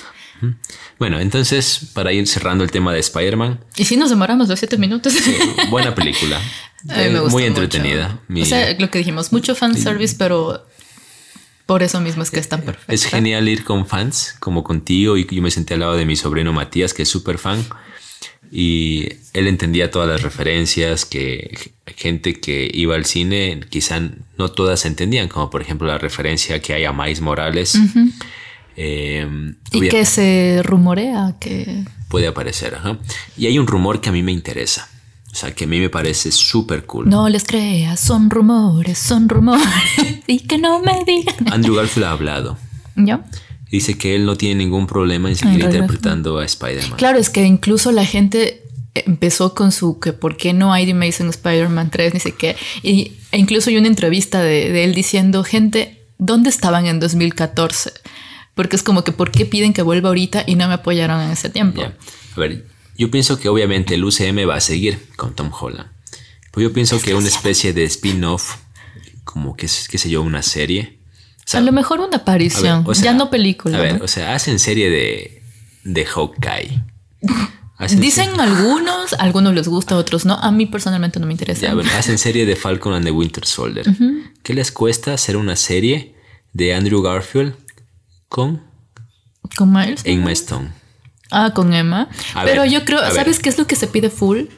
[0.99, 4.77] Bueno, entonces, para ir cerrando el tema de Spider-Man, Y si nos demoramos los siete
[4.77, 5.15] minutos.
[5.71, 6.41] buena película.
[6.95, 8.21] Eh, Muy entretenida.
[8.29, 10.65] Mi- O sea, lo que dijimos, mucho fanservice, pero
[11.67, 12.95] por eso mismo es que es tan perfecta.
[12.95, 16.15] Es genial ir con fans, como contigo, y yo me senté al lado de mi
[16.15, 17.65] sobrino Matías, que es súper fan,
[18.51, 24.01] y él entendía todas las referencias que gente que iba al cine, quizá
[24.37, 27.79] no todas entendían, como por ejemplo la referencia que hay a Miles Morales.
[28.77, 29.27] Eh,
[29.73, 31.85] Y que se rumorea que...
[32.09, 32.75] puede aparecer.
[32.77, 32.99] ajá.
[33.37, 34.89] Y hay un rumor que a mí me interesa,
[35.33, 37.09] o sea, que a mí me parece súper cool.
[37.09, 39.67] No les creas, son rumores, son rumores.
[40.27, 41.53] y que no me digan.
[41.53, 42.57] Andrew Garfield ha hablado.
[42.97, 43.25] ¿Ya?
[43.71, 46.97] Dice que él no tiene ningún problema en seguir interpretando a Spider-Man.
[46.99, 48.63] Claro, es que incluso la gente
[48.95, 52.57] empezó con su que por qué no hay The Amazing Spider-Man 3, ni sé qué.
[52.83, 57.93] Y, e incluso hay una entrevista de, de él diciendo, gente, ¿dónde estaban en 2014?
[58.55, 61.31] Porque es como que, ¿por qué piden que vuelva ahorita y no me apoyaron en
[61.31, 61.83] ese tiempo?
[61.83, 65.89] A ver, yo pienso que obviamente el UCM va a seguir con Tom Holland.
[66.53, 68.57] Pero yo pienso que una especie de spin-off,
[69.23, 70.98] como que, qué sé yo, una serie.
[71.49, 73.79] Sea, a lo mejor una ver, aparición, o sea, ya no película.
[73.79, 74.05] A ver, ¿no?
[74.05, 75.43] o sea, hacen serie de,
[75.83, 76.83] de Hawkeye.
[77.79, 80.35] Hacen Dicen algunos, a algunos les gusta, a otros no.
[80.35, 81.63] A mí personalmente no me interesa.
[81.63, 83.87] ya, bueno, hacen serie de Falcon and the Winter Soldier.
[84.43, 86.15] ¿Qué les cuesta hacer una serie
[86.53, 87.55] de Andrew Garfield
[88.29, 88.63] con
[89.57, 90.03] ¿Con Miles?
[90.05, 90.69] Emma Stone?
[91.31, 92.11] Ah, con Emma.
[92.35, 93.13] A Pero ver, yo creo, ver.
[93.13, 94.49] ¿sabes qué es lo que se pide full?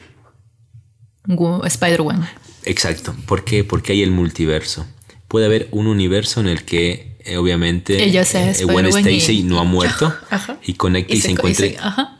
[1.63, 2.27] Spider-Man.
[2.65, 3.15] Exacto.
[3.27, 3.63] ¿Por qué?
[3.63, 4.85] Porque hay el multiverso.
[5.31, 9.59] Puede haber un universo en el que eh, obviamente Ella eh, Gwen y- Stacy no
[9.59, 10.59] ha muerto Ajá.
[10.65, 11.77] y conecta y, se, co- encuentre.
[11.79, 12.17] ajá.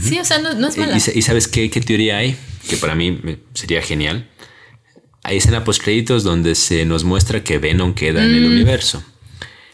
[0.00, 0.96] Sí, o sea, no, no es mala.
[0.96, 2.36] y, sa- y sabes qué, qué teoría hay?
[2.70, 4.28] Que para mí me- sería genial.
[5.24, 8.52] Hay escena post créditos donde se nos muestra que Venom queda en el Mm.
[8.52, 9.02] universo.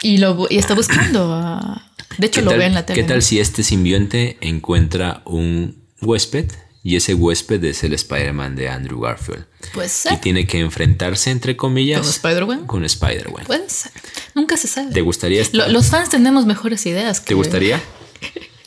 [0.03, 1.93] Y, lo, y está buscando a...
[2.17, 3.01] De hecho, ¿Qué lo tal, ve en la tele.
[3.03, 6.51] ¿Qué tal si este simbionte encuentra un huésped
[6.89, 9.45] y ese huésped es el Spider-Man de Andrew Garfield?
[9.75, 10.21] Puede Y ser.
[10.21, 12.67] tiene que enfrentarse, entre comillas, ¿Con Spider-Man?
[12.67, 13.45] Con Spider-Man.
[13.47, 13.93] Puede ser.
[14.35, 14.93] Nunca se sabe.
[14.93, 17.21] ¿Te gustaría estar- Lo- los fans tenemos mejores ideas.
[17.21, 17.81] Que, ¿Te gustaría?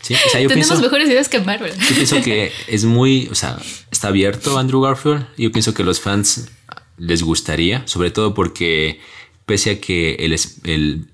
[0.03, 1.73] Sí, o sea, yo Tenemos pienso, mejores ideas que Marvel.
[1.77, 3.59] yo pienso que es muy, o sea,
[3.91, 5.27] está abierto Andrew Garfield.
[5.37, 6.47] Yo pienso que los fans
[6.97, 8.99] les gustaría, sobre todo porque
[9.45, 11.05] pese a que el, el,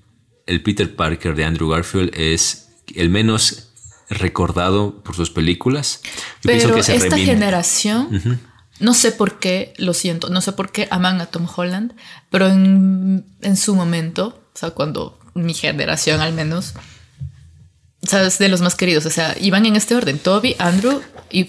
[0.46, 3.67] el Peter Parker de Andrew Garfield es el menos
[4.08, 6.00] recordado por sus películas,
[6.42, 8.40] yo Pero que se esta generación,
[8.80, 11.94] no sé por qué, lo siento, no sé por qué aman a Tom Holland,
[12.30, 16.74] pero en, en su momento, o sea, cuando mi generación al menos,
[18.02, 21.44] sabes, de los más queridos, o sea, iban en este orden, Toby, Andrew y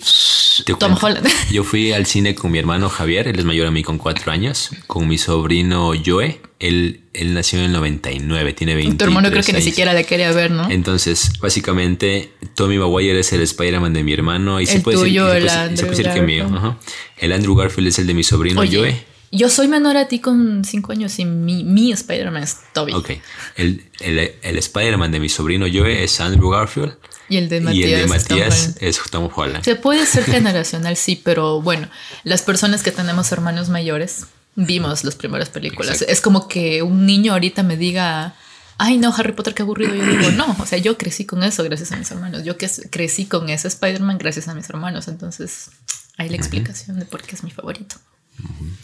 [0.65, 1.05] Tom cuento.
[1.05, 1.27] Holland.
[1.51, 4.31] Yo fui al cine con mi hermano Javier, él es mayor a mí con cuatro
[4.31, 9.29] años, con mi sobrino Joe, él, él nació en el 99, tiene 20 tu hermano
[9.31, 10.69] creo que ni siquiera le quería ver, ¿no?
[10.69, 15.09] Entonces, básicamente, Tommy Maguire es el Spider-Man de mi hermano y se El puede decir,
[15.21, 16.51] tuyo, y se el puede- se Andrew puede decir que mío.
[16.53, 16.77] Ajá.
[17.17, 19.05] El Andrew Garfield es el de mi sobrino Oye, Joe.
[19.31, 22.93] Yo soy menor a ti con cinco años y mi, mi Spider-Man es Toby.
[22.93, 23.11] Ok.
[23.55, 26.95] El, el, el Spider-Man de mi sobrino Joe es Andrew Garfield.
[27.29, 27.87] Y el de Matías.
[27.87, 28.77] y el de es Tom Matías Holland.
[28.81, 29.63] es Tom Holland.
[29.63, 31.87] Se puede ser generacional, sí, pero bueno,
[32.23, 35.93] las personas que tenemos hermanos mayores vimos las primeras películas.
[35.93, 36.11] Exacto.
[36.11, 38.35] Es como que un niño ahorita me diga,
[38.77, 39.93] ay no, Harry Potter, qué aburrido.
[39.93, 42.43] Yo digo, no, o sea, yo crecí con eso gracias a mis hermanos.
[42.43, 45.07] Yo crecí con ese Spider-Man gracias a mis hermanos.
[45.07, 45.69] Entonces,
[46.17, 47.95] hay la explicación de por qué es mi favorito.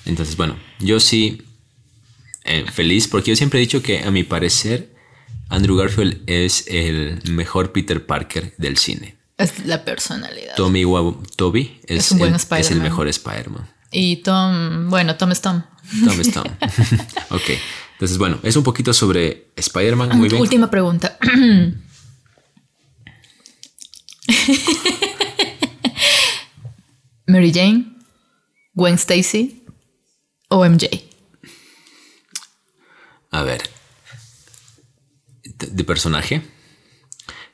[0.06, 1.42] Entonces, bueno, yo sí
[2.44, 4.94] eh, feliz porque yo siempre he dicho que a mi parecer
[5.50, 9.16] Andrew Garfield es el mejor Peter Parker del cine.
[9.38, 10.56] Es la personalidad.
[10.56, 12.84] Tommy Wa- Toby es, Es un buen el, es el Spider-Man.
[12.84, 13.68] mejor Spider-Man.
[13.92, 15.64] Y Tom, bueno, Tom es Tom.
[16.06, 16.44] Tom es Tom.
[17.30, 17.50] ok.
[17.94, 20.18] Entonces, bueno, es un poquito sobre Spider-Man.
[20.18, 20.42] Muy bien.
[20.42, 21.18] Última pregunta.
[27.28, 27.95] Mary Jane,
[28.76, 29.64] Gwen Stacy
[30.50, 30.88] o MJ.
[33.32, 33.62] A ver.
[35.44, 36.42] De personaje.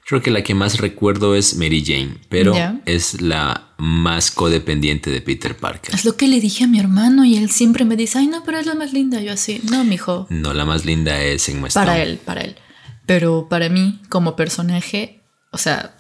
[0.05, 2.53] Creo que la que más recuerdo es Mary Jane, pero
[2.85, 5.95] es la más codependiente de Peter Parker.
[5.95, 8.43] Es lo que le dije a mi hermano y él siempre me dice, ay, no,
[8.43, 9.21] pero es la más linda.
[9.21, 11.85] Yo así, no, mijo, No, la más linda es Emma Stone.
[11.85, 12.57] para él, para él.
[13.05, 15.95] Pero para mí, como personaje, o sea,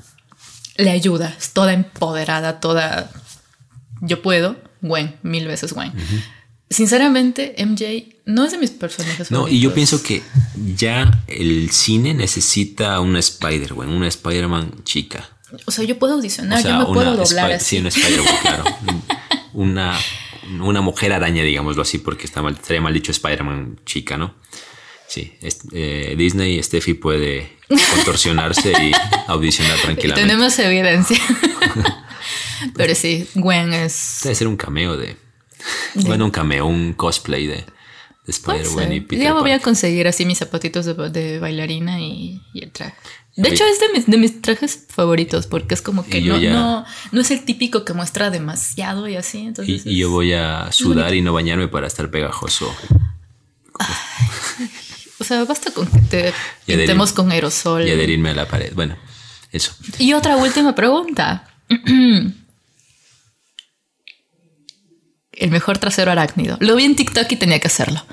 [0.75, 3.11] le ayuda, es toda empoderada, toda...
[4.01, 5.91] Yo puedo, Gwen, mil veces Gwen.
[6.69, 9.57] Sinceramente, MJ no es de mis personajes No, favoritos.
[9.57, 10.21] y yo pienso que
[10.75, 15.29] ya el cine necesita una Spider-Man, una Spider-Man chica.
[15.65, 17.65] O sea, yo puedo audicionar, o sea, yo me puedo doblar así.
[17.75, 18.63] Sí, una Spider-Man, claro.
[19.53, 19.99] Una,
[20.61, 24.33] una mujer araña, digámoslo así, porque está mal, estaría mal dicho Spider-Man chica, ¿no?
[25.09, 25.33] Sí,
[25.73, 27.57] eh, Disney, Steffi puede
[27.95, 28.91] contorsionarse y
[29.27, 30.21] audicionar tranquilamente.
[30.29, 31.19] Tenemos evidencia.
[32.75, 34.19] Pero sí, Gwen es...
[34.23, 35.17] Debe ser un cameo de...
[35.95, 37.65] Bueno, un cameo, un cosplay de, de
[38.27, 39.01] Spider-Man y.
[39.01, 42.71] Peter Ya me voy a conseguir así mis zapatitos de, de bailarina y, y el
[42.71, 42.95] traje.
[43.35, 46.51] De hecho, es de mis, de mis trajes favoritos porque es como que no, ya-
[46.51, 49.39] no, no es el típico que muestra demasiado y así.
[49.45, 52.73] Entonces Y, y yo voy a sudar y no bañarme para estar pegajoso.
[55.19, 56.33] O sea, basta con que te
[56.65, 57.87] pintemos con aerosol.
[57.87, 58.73] y adherirme a la pared.
[58.73, 58.97] Bueno,
[59.51, 59.73] eso.
[59.99, 61.47] Y otra última pregunta.
[65.41, 66.55] El mejor trasero arácnido.
[66.59, 68.05] Lo vi en TikTok y tenía que hacerlo.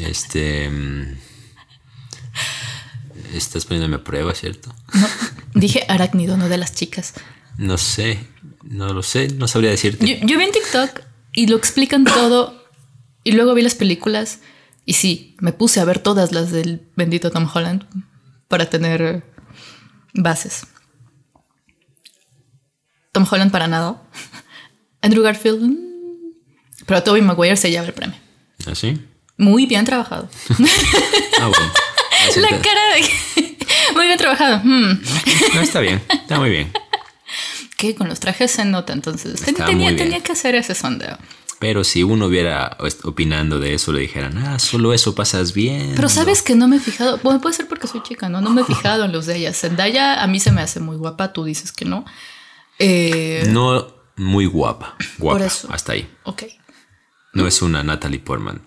[0.00, 0.70] Este.
[0.70, 1.16] mm,
[3.34, 4.72] Estás poniéndome a prueba, ¿cierto?
[4.94, 5.08] No,
[5.54, 7.14] dije arácnido, no de las chicas.
[7.58, 8.24] No sé,
[8.62, 10.06] no lo sé, no sabría decirte.
[10.06, 11.00] Yo, yo vi en TikTok
[11.32, 12.64] y lo explican todo.
[13.24, 14.40] Y luego vi las películas.
[14.84, 17.84] Y sí, me puse a ver todas las del bendito Tom Holland
[18.48, 19.24] para tener
[20.14, 20.66] bases.
[23.12, 24.02] Tom Holland para nada.
[25.02, 25.60] Andrew Garfield.
[25.62, 25.76] mm,
[26.86, 28.16] Pero Tobey Maguire se lleva el premio.
[28.66, 28.98] ¿Así?
[29.36, 30.28] Muy bien trabajado.
[31.40, 31.72] Ah, bueno.
[32.36, 33.56] La cara de.
[33.94, 34.58] Muy bien trabajado.
[34.62, 35.00] Hmm.
[35.54, 36.70] No, está bien, está muy bien.
[37.78, 39.40] Que con los trajes se nota, entonces.
[39.40, 41.16] ten- tenía, que hacer ese sondeo.
[41.60, 45.92] Pero si uno hubiera opinando de eso, le dijeran, ah, solo eso pasas bien.
[45.96, 47.18] Pero sabes que no me he fijado.
[47.22, 48.42] Bueno, puede ser porque soy chica, ¿no?
[48.42, 49.54] No me he fijado en los de ella.
[49.54, 52.04] Zendaya a mí se me hace muy guapa, tú dices que no.
[52.78, 53.86] Eh, No
[54.20, 54.96] muy guapa.
[55.18, 55.38] Guapa.
[55.38, 55.68] Por eso.
[55.72, 56.08] Hasta ahí.
[56.24, 56.44] Ok.
[57.32, 58.60] No es una Natalie Portman.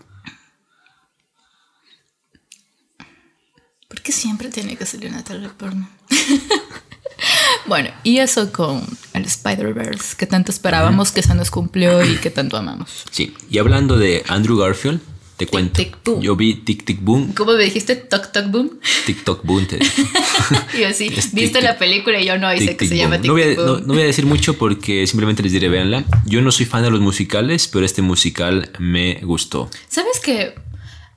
[3.88, 5.88] ¿Por qué siempre tiene que salir Natalie Portman?
[7.68, 12.32] bueno, y eso con el Spider-Verse, que tanto esperábamos, que se nos cumplió y que
[12.32, 13.06] tanto amamos.
[13.12, 13.36] Sí.
[13.50, 15.02] Y hablando de Andrew Garfield,
[15.46, 15.74] te cuento.
[15.82, 16.22] Tic, boom.
[16.22, 17.34] Yo vi Tic Tic Boom.
[17.34, 17.96] ¿Cómo me dijiste?
[17.96, 18.80] Toc Toc Boom.
[19.06, 19.66] TikTok Boom.
[19.68, 19.80] te-
[20.78, 21.80] Y yo así, Es ¿viste tic, la tic.
[21.80, 22.20] película?
[22.20, 23.18] Y yo no, Tic, que tic, se llama.
[23.18, 23.88] Tic no, voy a, Tic no, Boom.
[23.88, 26.04] no voy a decir mucho porque simplemente les diré, véanla.
[26.26, 29.70] Yo no soy fan de los musicales, pero este musical me gustó.
[29.88, 30.56] ¿Sabes que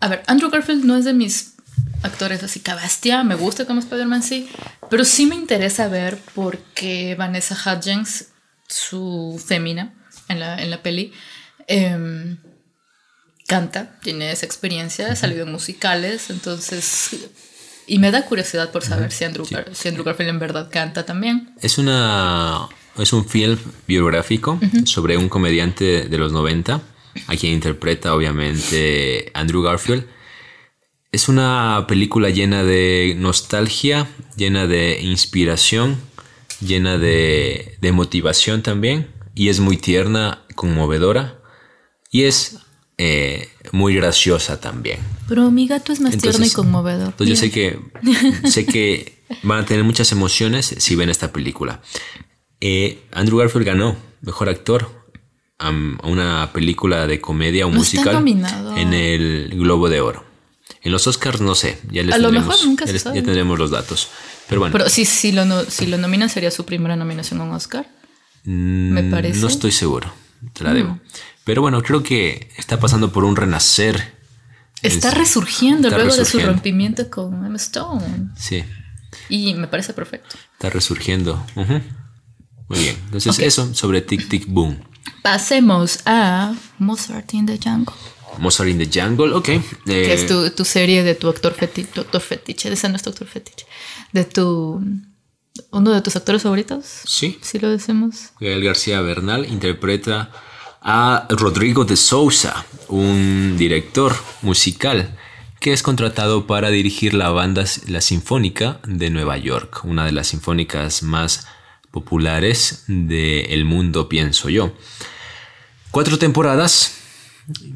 [0.01, 1.55] A ver, Andrew Garfield no es de mis
[2.03, 4.49] actores así que bestia, me gusta como Spider-Man, sí,
[4.91, 8.29] pero sí me interesa ver porque Vanessa Hudgens,
[8.69, 9.95] su fémina
[10.29, 11.13] en la, en la peli,
[11.67, 12.37] em,
[13.47, 17.11] canta, tiene esa experiencia, ha salido en musicales, entonces...
[17.89, 21.55] Y me da curiosidad por saber si, Andrew, si Andrew Garfield en verdad canta también.
[21.63, 26.83] Es una es un film biográfico sobre un comediante de los 90,
[27.27, 30.07] a quien interpreta obviamente Andrew Garfield.
[31.13, 35.97] Es una película llena de nostalgia, llena de inspiración,
[36.61, 41.39] llena de, de motivación también, y es muy tierna, conmovedora,
[42.11, 42.59] y es
[42.99, 44.99] eh, muy graciosa también.
[45.29, 47.09] Pero mi gato es más tierno y Entonces- conmovedor.
[47.09, 47.79] Entonces yo sé que,
[48.49, 51.81] sé que van a tener muchas emociones si ven esta película.
[52.61, 54.91] Eh, Andrew Garfield ganó Mejor Actor
[55.59, 58.25] a una película de comedia o No musical
[58.77, 60.25] en el Globo de Oro.
[60.83, 63.17] En los Oscars no sé, ya les A lo tendremos, mejor nunca ya les- sabe.
[63.17, 64.09] ya tendremos los datos.
[64.49, 67.45] Pero bueno, Pero si, si, lo, no- si lo nominan sería su primera nominación a
[67.45, 67.87] un Oscar.
[68.45, 69.41] me mm, parece.
[69.41, 70.13] no estoy seguro,
[70.53, 70.99] te la debo.
[71.47, 74.15] Pero bueno, creo que está pasando por un renacer.
[74.83, 78.31] Está Es- resurgiendo está luego de su rompimiento con Emma Stone.
[78.37, 78.63] Sí,
[79.31, 80.37] Y me parece perfecto.
[80.53, 81.43] está resurgiendo.
[81.55, 84.77] Muy bien, entonces eso sobre Tic Tic Boom.
[85.23, 87.95] Pasemos a Mozart in the Jungle.
[88.39, 89.45] Mozart in the Jungle, ok.
[89.45, 91.55] que Eh, es tu, tu serie de tu actor.
[91.95, 92.73] Tu actor fetiche.
[92.73, 93.67] Ese no es tu actor fetiche.
[94.13, 94.83] De tu.
[95.71, 96.85] Uno de tus actores favoritos.
[97.07, 98.31] Sí, Si lo decimos.
[98.41, 100.31] Gael García Bernal interpreta
[100.89, 105.19] a Rodrigo de Sousa, un director musical
[105.59, 110.29] que es contratado para dirigir la banda La Sinfónica de Nueva York, una de las
[110.29, 111.49] sinfónicas más
[111.91, 114.75] populares del mundo, pienso yo.
[115.91, 116.99] Cuatro temporadas,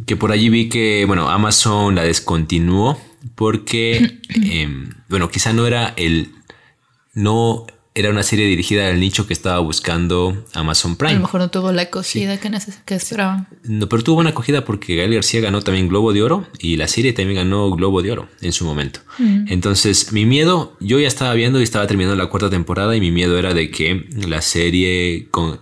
[0.07, 2.97] que por allí vi que, bueno, Amazon la descontinuó
[3.35, 6.33] porque, em, bueno, quizá no era el,
[7.15, 11.15] no era una serie dirigida al nicho que estaba buscando Amazon A Prime.
[11.15, 13.49] lo mejor no tuvo la acogida que, esperaban.
[13.65, 16.87] No, pero tuvo buena acogida porque Gael García ganó también Globo de Oro y la
[16.87, 19.01] serie también ganó Globo de Oro en su momento.
[19.49, 23.11] Entonces, mi miedo, yo ya estaba viendo y estaba terminando la cuarta temporada y mi
[23.11, 25.61] miedo era de que la serie con-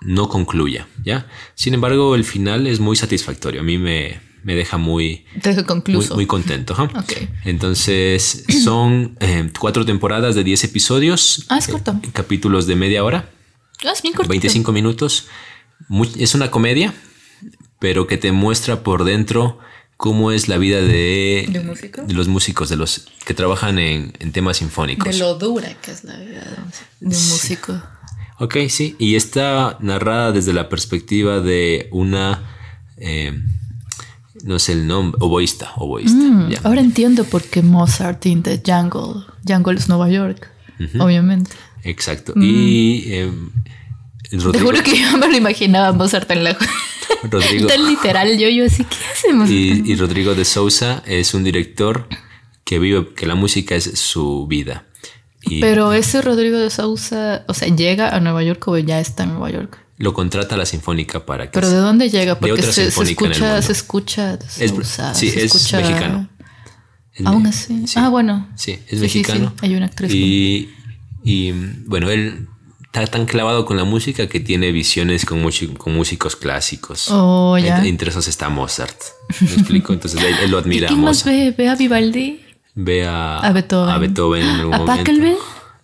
[0.00, 1.26] no concluya, ¿ya?
[1.54, 3.62] Sin embargo, el final es muy satisfactorio.
[3.62, 5.24] A mí me, me deja muy,
[5.88, 6.74] muy, muy contento.
[6.74, 7.12] Ok.
[7.44, 11.46] Entonces, son eh, cuatro temporadas de 10 episodios.
[11.48, 11.98] Ah, es corto.
[12.02, 13.28] eh, capítulos de media hora.
[13.84, 14.30] Ah, es bien cortito.
[14.30, 15.26] 25 minutos.
[15.88, 16.94] Muy- es una comedia,
[17.78, 19.58] pero que te muestra por dentro
[19.96, 21.60] cómo es la vida de, ¿De
[22.06, 25.12] de los músicos, de los que trabajan en, en temas sinfónicos.
[25.12, 26.56] De lo dura que es la vida de
[27.06, 27.82] un, de un músico.
[28.40, 28.96] Ok, sí.
[28.98, 32.42] Y está narrada desde la perspectiva de una,
[32.96, 33.40] eh,
[34.44, 36.22] no sé el nombre, oboísta, oboísta.
[36.22, 36.60] Mm, ya.
[36.64, 39.24] Ahora entiendo por qué Mozart in the Jungle.
[39.46, 40.50] Jungle es Nueva York,
[41.00, 41.50] obviamente.
[41.82, 42.34] Exacto.
[42.36, 43.32] Y eh,
[44.30, 46.56] Te Rodrigo, juro que yo me lo imaginaba Mozart en la...
[47.30, 49.48] Rodrigo, Tan literal, yo, yo así, ¿qué hacemos?
[49.48, 52.06] y, y Rodrigo de Sousa es un director
[52.64, 54.84] que vive, que la música es su vida.
[55.42, 59.24] Y Pero ese Rodrigo de Sousa, o sea, llega a Nueva York o ya está
[59.24, 59.83] en Nueva York.
[59.96, 62.38] Lo contrata la Sinfónica para que Pero ¿de dónde llega?
[62.38, 66.28] Porque se, se escucha, se escucha Es- Sousa, sí, se es escucha- mexicano.
[67.14, 67.86] Es Aún así.
[67.86, 67.94] sí.
[67.96, 68.48] Ah, bueno.
[68.56, 69.52] Sí, es Sí, mexicano.
[69.60, 70.70] sí, hay una actriz Y,
[71.22, 71.52] y,
[71.86, 72.48] bueno, él
[72.82, 77.08] está tan clavado con la música que tiene visiones con, músicos clásicos.
[77.12, 77.84] Oh, ya.
[77.86, 78.96] Entre, esos está Mozart.
[79.40, 79.92] ¿Me explico?
[79.92, 81.54] Entonces él, él lo ¿Y admira a más ve?
[81.56, 82.40] ¿Ve a Vivaldi?
[82.74, 83.94] Ve a, A Beethoven.
[83.94, 85.02] a Beethoven en algún ¿A momento.
[85.04, 85.36] Pachelbel?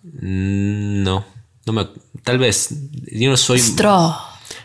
[0.03, 1.25] Mm, No,
[1.65, 1.87] no me,
[2.23, 2.69] tal vez.
[3.11, 3.59] Yo no soy.
[3.59, 4.15] Stroh.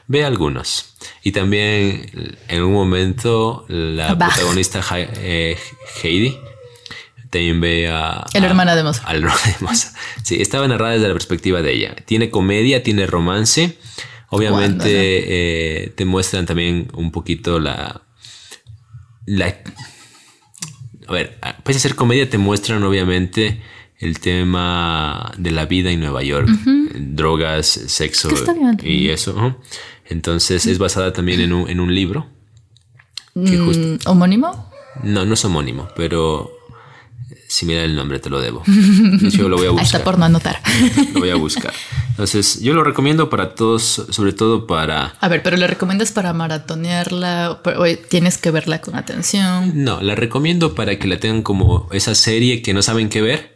[0.09, 0.95] Ve algunos.
[1.23, 4.35] Y también en un momento la Bach.
[4.35, 5.57] protagonista eh,
[6.03, 6.39] Heidi
[7.31, 8.25] también ve a...
[8.33, 9.09] El a- hermano de Mozart.
[9.09, 9.95] al hermano de Mozart.
[10.23, 11.97] Sí, estaba narrada desde la perspectiva de ella.
[12.05, 13.77] Tiene comedia, tiene romance.
[14.29, 18.03] Obviamente eh, te muestran también un poquito la...
[19.27, 19.57] la
[21.09, 23.61] a ver, pese a ser comedia, te muestran obviamente
[23.99, 26.49] el tema de la vida en Nueva York.
[26.99, 28.29] Drogas, sexo
[28.83, 29.33] y eso.
[29.35, 29.59] ¿no?
[30.07, 32.27] Entonces es basada también en un, en un libro.
[33.35, 34.71] Que justo- Mm, ¿Homónimo?
[35.03, 36.51] no, no es homónimo, pero
[37.49, 38.63] si mira el nombre te lo debo.
[39.31, 40.05] Yo lo voy a Ahí está buscar.
[40.05, 40.61] por no anotar.
[41.13, 41.73] Lo voy a buscar.
[42.11, 45.09] Entonces, yo lo recomiendo para todos, sobre todo para...
[45.21, 49.85] A ver, pero ¿le recomiendas para maratonearla o tienes que verla con atención?
[49.85, 53.56] No, la recomiendo para que la tengan como esa serie que no saben qué ver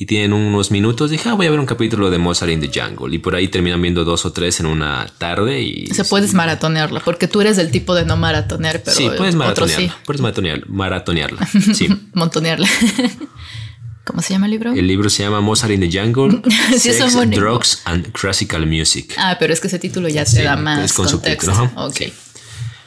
[0.00, 1.10] y tienen unos minutos.
[1.10, 3.12] Dije, ah, voy a ver un capítulo de Mozart in the Jungle.
[3.14, 5.90] Y por ahí terminan viendo dos o tres en una tarde y...
[5.90, 9.34] O sea, puedes maratonearla, porque tú eres del tipo de no maratonear, pero sí, puedes
[9.34, 9.88] maratonearla.
[9.88, 9.92] sí.
[10.06, 11.48] Puedes maratonear- maratonearla.
[11.74, 11.88] Sí.
[12.14, 12.68] Montonearla.
[14.04, 14.72] ¿Cómo se llama el libro?
[14.72, 16.40] El libro se llama Mozart in the Jungle,
[16.78, 17.14] Sí, Sex.
[17.30, 19.12] Drugs and Classical Music.
[19.18, 21.52] Ah, pero es que ese título ya te Sí, da más es con contexto.
[21.52, 21.86] subtítulos, ajá.
[21.86, 22.12] Ok.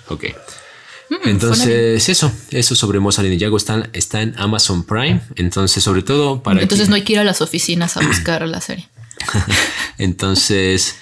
[0.08, 0.24] Ok.
[1.12, 5.21] Mm, Entonces, eso, eso sobre Mozart the Jungle está, está en Amazon Prime.
[5.36, 8.47] Entonces, sobre todo para Entonces quien- no hay que ir a las oficinas a buscar
[8.47, 8.88] la serie.
[9.97, 10.95] Entonces,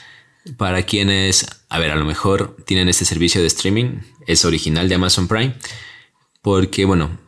[0.58, 4.96] para quienes, a ver, a lo mejor tienen este servicio de streaming, es original de
[4.96, 5.56] Amazon Prime,
[6.42, 7.20] porque, bueno,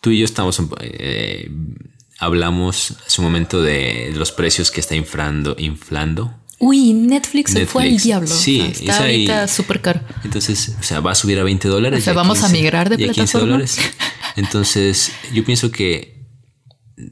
[0.00, 1.50] tú y yo estamos, eh,
[2.18, 6.40] hablamos hace un momento de los precios que está inflando, inflando.
[6.66, 8.28] Uy, Netflix, se fue al diablo.
[8.28, 10.00] Sí, O sea, es está ahorita súper caro.
[10.24, 12.00] Entonces, o sea, va a subir a 20 dólares.
[12.00, 13.46] O sea, ¿vamos a migrar de y a 15 plataforma?
[13.52, 13.78] dólares.
[14.36, 16.14] Entonces, yo pienso que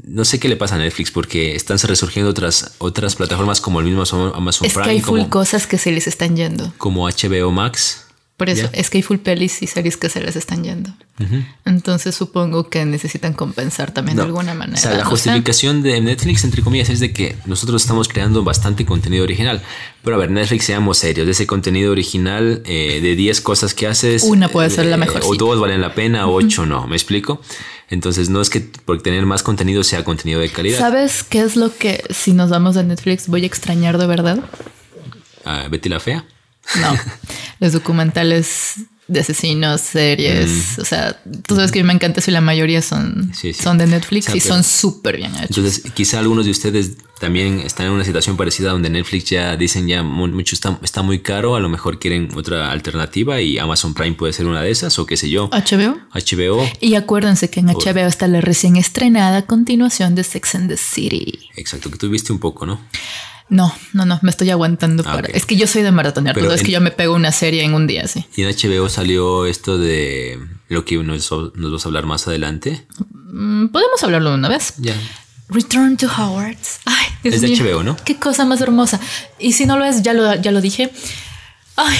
[0.04, 3.86] no sé qué le pasa a Netflix porque están resurgiendo otras, otras plataformas como el
[3.86, 4.02] mismo
[4.34, 6.72] Amazon Es que Prime, hay full como, cosas que se les están yendo.
[6.78, 8.01] como HBO Max.
[8.42, 8.81] Por eso, Ya.
[8.81, 10.90] es que hay full pelis y series que se les están yendo.
[11.64, 14.26] Entonces supongo que necesitan compensar también de No.
[14.26, 14.76] alguna manera.
[14.76, 18.42] O sea, la no justificación de Netflix, entre comillas, es de que nosotros estamos creando
[18.42, 19.62] bastante contenido original.
[20.02, 23.87] Pero a ver, Netflix, seamos serios, de ese contenido original, eh, de 10 cosas que
[23.87, 25.38] haces, Una puede ser la eh, mejor, O sí.
[25.38, 27.40] dos valen la pena, o ocho no, ¿me explico?
[27.90, 30.81] Entonces, no es que por tener más contenido sea contenido de calidad.
[30.81, 34.40] ¿Sabes qué es lo que, si nos vamos a Netflix, voy a extrañar de verdad?
[35.44, 36.24] Ah, Betty la Fea.
[36.81, 36.92] No.
[37.62, 38.75] Los documentales
[39.09, 40.79] de asesinos, series.
[40.79, 43.30] O sea, tú sabes que a mí me encanta eso y la mayoría son.
[43.34, 43.62] Sí, sí.
[43.62, 45.57] son de Netflix y son súper bien hechos.
[45.59, 49.86] Entonces, quizá algunos de ustedes también están en una situación parecida donde Netflix ya dicen
[49.86, 53.93] ya mu- mucho está, está muy caro, a lo mejor quieren otra alternativa y Amazon
[53.95, 55.49] Prime puede ser una de esas o qué sé yo.
[55.51, 55.99] HBO.
[56.14, 56.68] HBO.
[56.80, 61.49] Y acuérdense que en HBO está la recién estrenada continuación de Sex and the City.
[61.57, 62.80] Exacto, que tú viste un poco, ¿no?
[63.53, 65.28] No, no, no, me estoy aguantando Ah, para.
[65.28, 67.62] Es que yo soy de maratonear, Pero pero es que yo me pego una serie
[67.64, 68.24] en un día, sí.
[68.34, 70.38] Y en HBO salió esto de
[70.68, 72.86] lo que nos, nos vas a hablar más adelante.
[73.11, 74.72] mm, podemos hablarlo de una vez.
[74.78, 74.94] Ya.
[75.50, 76.80] Return to Howard's.
[76.86, 77.48] Ay, Dios Es de.
[77.48, 77.96] HBO, ¿no?
[78.05, 78.98] Qué cosa más hermosa.
[79.38, 80.90] Y si no lo es, ya lo, ya lo dije.
[81.76, 81.98] Ay,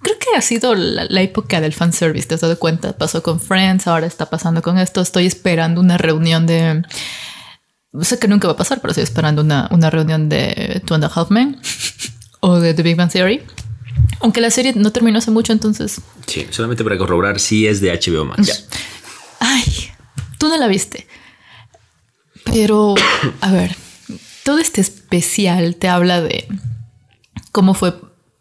[0.00, 2.96] creo que ha sido la, la época del fanservice, ¿te has dado cuenta?
[2.96, 5.00] Pasó con Friends, ahora está pasando con esto.
[5.00, 6.82] Estoy esperando una reunión de...
[8.00, 11.04] Sé que nunca va a pasar, pero estoy esperando una, una reunión de Two and
[11.04, 11.60] a Half Men
[12.40, 13.42] o de The Big Bang Theory.
[14.20, 17.90] Aunque la serie no terminó hace mucho, entonces Sí, solamente para corroborar si es de
[17.92, 18.46] HBO Max.
[18.46, 18.54] ya.
[19.40, 19.90] Ay,
[20.38, 21.06] tú no la viste.
[22.44, 22.94] Pero,
[23.40, 23.76] a ver,
[24.44, 26.48] todo este especial te habla de
[27.52, 27.94] cómo fue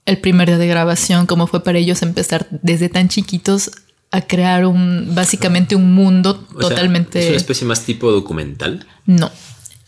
[0.05, 3.71] el primer día de grabación, cómo fue para ellos empezar desde tan chiquitos
[4.11, 7.19] a crear un, básicamente un mundo O sea, totalmente...
[7.19, 8.85] es una especie más tipo documental.
[9.05, 9.31] No.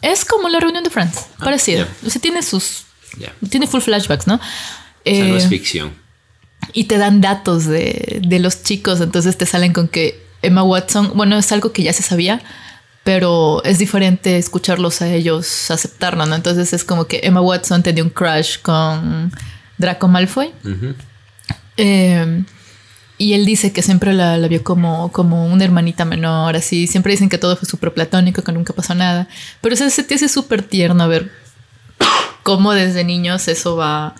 [0.02, 1.86] Es como la reunión de Friends, Ah, parecido.
[2.06, 2.84] O sea, tiene sus...
[3.50, 4.36] Tiene full flashbacks, ¿no?
[4.36, 5.94] O sea, no Eh, es ficción.
[6.74, 11.12] y te dan datos de, de los chicos, entonces te salen con que Emma Watson,
[11.16, 12.42] bueno, es algo que ya se sabía,
[13.04, 16.36] pero es diferente escucharlos a ellos aceptarlo, ¿no?
[16.36, 19.32] Entonces es como que Emma Watson tenía un crush con
[19.78, 20.52] Draco Malfoy.
[20.64, 20.96] Ujú.
[21.78, 22.44] Eh,
[23.24, 26.88] y él dice que siempre la, la vio como, como una hermanita menor, así.
[26.88, 29.30] Siempre dicen que todo fue súper platónico, que nunca pasó nada.
[29.62, 31.32] Pero o sea, se te hace súper tierno ver
[32.44, 34.14] cómo desde niños eso va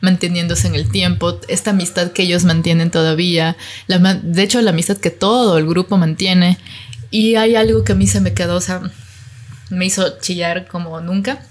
[0.00, 1.38] manteniéndose en el tiempo.
[1.46, 3.56] Esta amistad que ellos mantienen todavía.
[3.86, 6.58] La de hecho, la amistad que todo el grupo mantiene.
[7.12, 8.82] Y hay algo que a mí se me quedó, o sea,
[9.70, 11.46] me hizo chillar como nunca.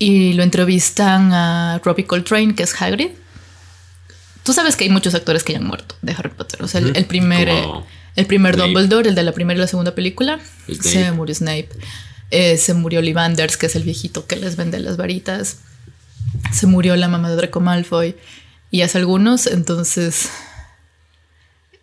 [0.00, 3.10] Y lo entrevistan a Robbie Coltrane, que es Hagrid.
[4.46, 6.62] Tú sabes que hay muchos actores que ya han muerto de Harry Potter.
[6.62, 7.84] O sea, el, primer, Como eh,
[8.14, 8.68] el primer Snape.
[8.68, 10.88] Dumbledore, el de la primera y la segunda película, Snape.
[10.88, 11.68] se murió Snape.
[12.30, 15.58] Eh, se murió Ollivanders, que es el viejito que les vende las varitas.
[16.52, 18.14] Se murió la mamá de Draco Malfoy.
[18.70, 20.28] Y hace algunos, entonces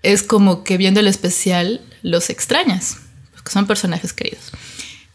[0.04, 3.00] es como que viendo el especial los extrañas,
[3.34, 4.52] porque son personajes queridos.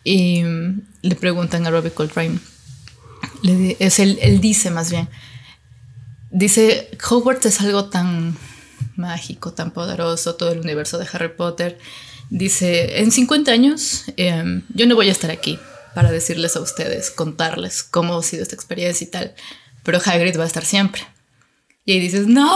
[0.04, 2.40] Y mm, le preguntan a Robbie Coltrane,
[3.40, 5.08] le es él, él dice más bien,
[6.30, 8.36] dice, Hogwarts es algo tan
[8.96, 11.78] mágico, tan poderoso, todo el universo de Harry Potter.
[12.30, 15.58] Dice, en 50 años em, yo no voy a estar aquí
[15.94, 19.34] para decirles a ustedes, contarles cómo ha sido esta experiencia y tal,
[19.82, 21.02] pero Hagrid va a estar siempre.
[21.84, 22.54] Y ahí dices, no.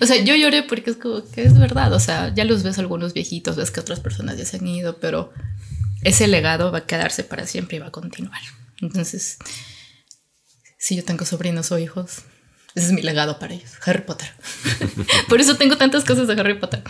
[0.00, 1.92] O sea, yo lloré porque es como que es verdad.
[1.92, 4.98] O sea, ya los ves algunos viejitos, ves que otras personas ya se han ido,
[4.98, 5.32] pero
[6.02, 8.40] ese legado va a quedarse para siempre y va a continuar.
[8.80, 9.38] Entonces,
[10.78, 12.22] si yo tengo sobrinos o hijos,
[12.74, 14.30] ese es mi legado para ellos, Harry Potter.
[15.28, 16.82] Por eso tengo tantas cosas de Harry Potter.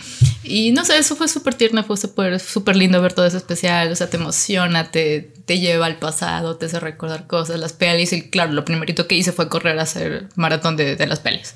[0.43, 3.91] Y no sé, eso fue súper tierno, fue súper lindo ver todo eso especial.
[3.91, 8.13] O sea, te emociona, te, te lleva al pasado, te hace recordar cosas, las pelis.
[8.13, 11.55] Y claro, lo primerito que hice fue correr a hacer maratón de, de las pelis.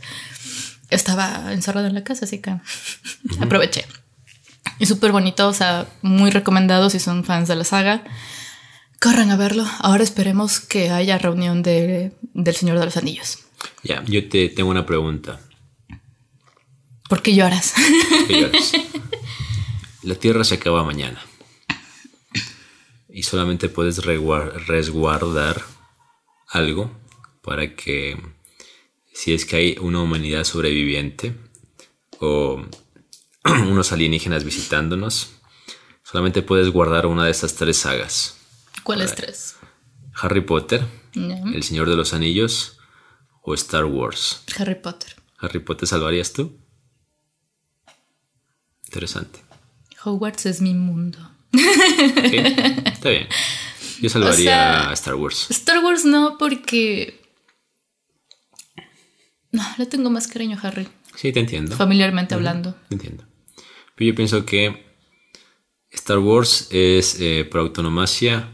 [0.89, 2.57] Estaba encerrado en la casa, así que
[3.41, 3.85] aproveché.
[4.79, 8.05] Y súper bonito, o sea, muy recomendado si son fans de la saga.
[9.01, 9.67] Corran a verlo.
[9.81, 13.41] Ahora esperemos que haya reunión de, del Señor de los Anillos.
[13.83, 15.41] Ya, yo te tengo una pregunta.
[17.09, 17.75] ¿Por qué lloras?
[18.27, 18.73] ¿Qué lloras?
[20.03, 21.21] La Tierra se acaba mañana.
[23.09, 25.63] Y solamente puedes resguardar
[26.49, 26.91] algo
[27.43, 28.21] para que
[29.13, 31.37] si es que hay una humanidad sobreviviente
[32.19, 32.63] o
[33.45, 35.31] unos alienígenas visitándonos,
[36.03, 38.37] solamente puedes guardar una de estas tres sagas.
[38.83, 39.57] ¿Cuáles tres?
[40.15, 40.85] Harry Potter.
[41.15, 42.79] El Señor de los Anillos
[43.47, 44.43] o Star Wars.
[44.59, 45.15] Harry Potter.
[45.39, 46.59] ¿Harry Potter salvarías tú?
[48.87, 49.41] Interesante.
[50.05, 51.19] Hogwarts es mi mundo.
[51.55, 52.33] Ok,
[52.87, 53.29] Está bien.
[54.01, 55.51] Yo salvaría sea- a Star Wars.
[55.51, 57.21] Star Wars no, porque.
[59.53, 61.77] No, le tengo más cariño a Harry, Sí, te entiendo.
[61.77, 62.75] familiarmente hablando.
[62.89, 63.25] Te entiendo.
[63.95, 64.85] Pero yo pienso que
[65.93, 68.49] Star Wars es, eh, por autonomacia,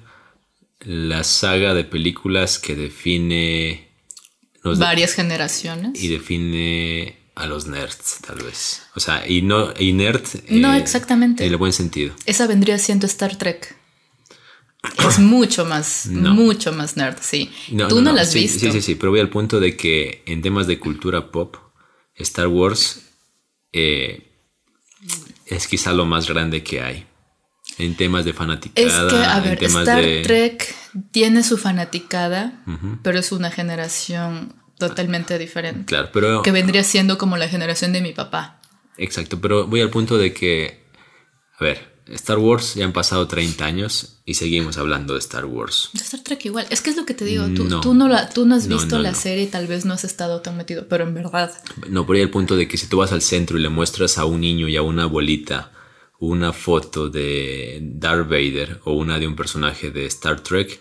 [0.80, 3.89] la saga de películas que define.
[4.64, 6.02] Nos Varias generaciones.
[6.02, 8.82] y define a los nerds, tal vez.
[8.94, 10.22] O sea, y no y nerd.
[10.50, 11.44] No, eh, exactamente.
[11.46, 12.14] En el buen sentido.
[12.26, 13.76] Esa vendría siendo Star Trek.
[15.08, 16.34] Es mucho más, No.
[16.34, 17.50] mucho más nerd, sí.
[17.88, 18.60] Tú no, la has sí, visto.
[18.60, 21.56] Sí, sí, sí, pero voy al punto de que en temas de cultura pop,
[22.16, 23.02] Star Wars
[23.72, 24.26] eh,
[25.46, 27.06] es quizá lo más grande que hay.
[27.80, 30.22] En temas de Es fanaticada, que, a ver, Star de...
[30.22, 30.74] Trek
[31.10, 32.62] tiene su fanaticada,
[33.02, 35.84] pero es una generación totalmente diferente.
[35.86, 36.42] Claro, pero...
[36.42, 38.60] Que vendría siendo como la generación de mi papá.
[38.96, 40.84] Exacto, pero voy al punto de que...
[41.58, 45.90] A ver, Star Wars ya han pasado 30 años y seguimos hablando de Star Wars.
[45.92, 46.66] De Star Trek igual.
[46.70, 47.46] Es que es lo que te digo.
[47.54, 47.80] Tú No.
[47.80, 50.04] tú no, la, tú no has visto no, la serie y tal vez no has
[50.04, 51.52] estado tan metido, pero en verdad.
[51.88, 54.18] No, por ahí al punto de que si tú vas al centro y le muestras
[54.18, 55.70] a un niño y a una abuelita
[56.20, 60.80] una foto de Darth Vader o una de un personaje de Star Trek,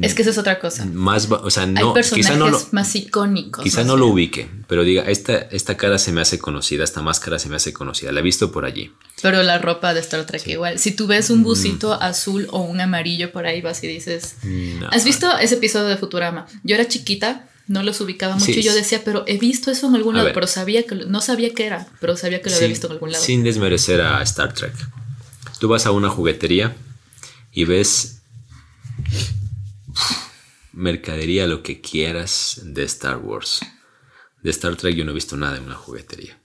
[0.00, 0.84] Es que esa es otra cosa.
[0.86, 3.62] más, o sea, Hay no, personajes quizá no lo, más icónicos.
[3.64, 7.02] quizá más no lo ubique, pero diga, esta, esta cara se me hace conocida, esta
[7.02, 8.92] máscara se me hace conocida, la he visto por allí.
[9.20, 10.78] Pero la ropa de Star Trek igual.
[10.78, 11.32] Si tú ves Mm.
[11.34, 14.36] un busito azul o un amarillo por ahí, vas y dices...
[14.44, 14.88] No.
[14.90, 16.46] ¿Has visto ese episodio de Futurama?
[16.64, 19.86] Yo era chiquita, no los ubicaba mucho Sí, y yo decía, pero he visto eso
[19.88, 20.34] en algún A lado, ver.
[20.34, 23.12] pero sabía que no sabía qué era, pero sabía que lo había visto en algún
[23.12, 23.22] lado.
[23.24, 24.74] sin desmerecer a Star Trek.
[25.60, 26.74] Tú vas a una juguetería
[27.52, 28.22] y ves
[30.72, 33.60] mercadería, lo que quieras de Star Wars.
[34.42, 36.38] De Star Trek yo no he visto nada en una juguetería.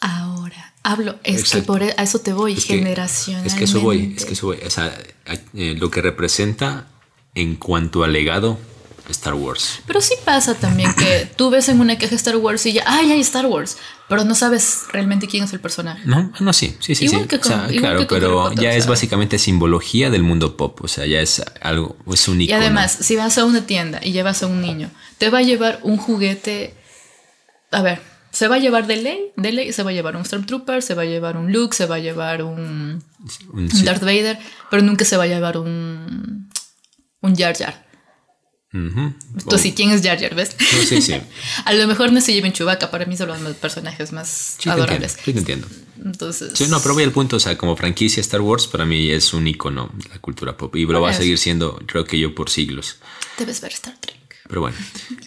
[0.00, 1.58] Ahora, hablo, es Exacto.
[1.60, 2.68] que por e- a eso te voy, Es.
[2.68, 4.58] Es que eso voy, es que eso voy.
[4.64, 4.96] O sea,
[5.54, 6.86] eh, lo que representa
[7.34, 8.58] en cuanto al legado
[9.12, 9.80] Star Wars.
[9.86, 13.12] Pero sí pasa también que tú ves en una caja Star Wars y ya, ¡ay,
[13.12, 13.76] hay Star Wars!
[14.08, 16.02] Pero no sabes realmente quién es el personaje.
[16.04, 17.28] No, no, sí, sí, sí, Igual sí.
[17.28, 19.38] que O sea, con- igual claro, que con pero Harry Potter, ya o es básicamente
[19.38, 20.78] simbología del mundo pop.
[20.82, 22.60] O sea, ya es algo, es un Y icono.
[22.60, 25.80] además, si vas a una tienda y llevas a un niño, te va a llevar
[25.82, 26.74] un juguete.
[27.72, 28.00] A ver,
[28.30, 30.94] se va a llevar de ley, de ley, se va a llevar un Stormtrooper, se
[30.94, 33.02] va a llevar un Luke, se va a llevar un,
[33.50, 33.82] Un- un sí.
[33.84, 34.38] Darth Vader,
[34.70, 36.48] pero nunca se va a llevar un.
[37.22, 37.85] un Jar Jar.
[38.76, 39.12] Ujú.
[39.38, 40.56] Entonces, ¿y quién es Jar Jar, ves?
[40.58, 41.14] No, sí, sí.
[41.64, 44.70] a lo mejor no se lleven Chewbacca, para mí son los personajes más Sí, te
[44.70, 45.16] entiendo, adorables.
[45.24, 45.66] sí, te entiendo.
[46.04, 46.52] Entonces.
[46.54, 49.32] Sí, no, pero voy al punto, o sea, como franquicia Star Wars para mí es
[49.32, 52.34] un icono de la cultura pop y lo va a seguir siendo, creo que yo,
[52.34, 52.96] por siglos.
[53.38, 54.15] Debes ver Star Trek.
[54.48, 54.76] Pero bueno.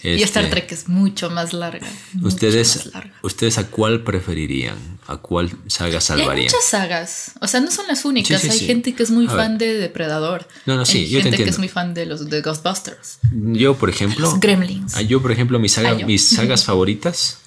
[0.03, 1.85] Y Star este, Trek es mucho más larga.
[2.13, 3.13] más ¿Ustedes, larga.
[3.21, 4.77] ¿Ustedes a cuál preferirían?
[5.07, 6.45] ¿A cuál saga Y hay salvarían?
[6.45, 7.31] muchas sagas.
[7.41, 8.39] O sea, no son las únicas.
[8.41, 8.65] Sí, sí, hay sí.
[8.65, 9.67] gente que es muy A fan ver.
[9.73, 10.47] de Depredador.
[10.65, 11.51] No, no, sí, hay yo te gente que entiendo.
[11.51, 13.19] es muy fan de los de Ghostbusters.
[13.33, 14.95] Yo, por ejemplo, Los Gremlins.
[14.95, 17.39] ah, yo, por ejemplo, mis, saga- Ah, mis sagas favoritas,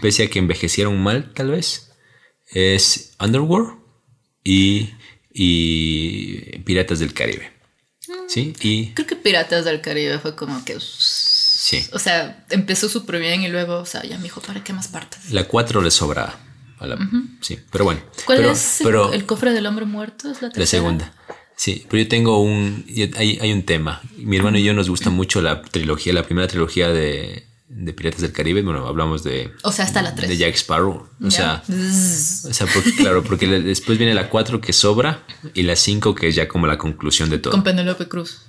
[0.00, 1.90] pese a que envejecieron mal, tal vez,
[2.52, 3.78] es Underworld
[4.44, 4.90] y,
[5.32, 7.50] y Piratas del Caribe.
[8.28, 8.54] ¿Sí?
[8.60, 10.76] Y Creo que Piratas del Caribe fue como que.
[10.80, 14.72] sí, O sea, empezó súper bien y luego, o sea, ya me dijo, ¿para qué
[14.72, 15.30] más partes?
[15.32, 16.38] la 4 le sobraba.
[16.78, 16.98] a la-
[17.40, 18.00] Sí, pero bueno.
[18.26, 20.30] ¿Cuál pero, es el- pero el, cofre del hombre muerto?
[20.30, 21.12] ¿Es la La segunda.
[21.56, 22.84] Sí, pero yo tengo un.
[23.16, 24.02] Hay, hay un tema.
[24.18, 28.20] Mi hermano y yo nos gusta mucho la trilogía, la primera trilogía de, de Piratas
[28.20, 28.62] del Caribe.
[28.62, 29.52] Bueno, hablamos de.
[29.62, 30.28] O sea, hasta la tres.
[30.28, 31.08] De Jack Sparrow.
[31.22, 31.62] O sea.
[31.68, 31.74] Ya.
[32.48, 36.28] O sea, porque, claro, porque después viene la 4 que sobra y la 5 que
[36.28, 37.50] es ya como la conclusión de todo.
[37.50, 38.42] Con Penelope Cruz.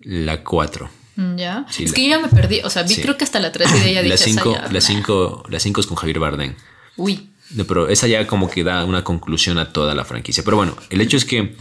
[0.00, 0.88] La 4.
[1.36, 1.66] Ya.
[1.70, 2.60] Sí, es la- que yo ya me perdí.
[2.64, 3.02] O sea, vi Sí.
[3.02, 4.02] creo que hasta la 3 y ella.
[4.08, 4.80] La esa 5 ya, la nah.
[4.80, 6.54] 5 la 5 es con Javier Bardem.
[6.96, 7.30] Uy.
[7.50, 10.44] No, pero esa ya como que da una conclusión a toda la franquicia.
[10.44, 11.56] Pero bueno, el hecho es que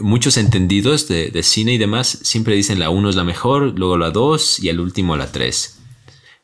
[0.00, 3.96] muchos entendidos de, de cine y demás siempre dicen la 1 es la mejor, luego
[3.96, 5.77] la 2 y al último la 3.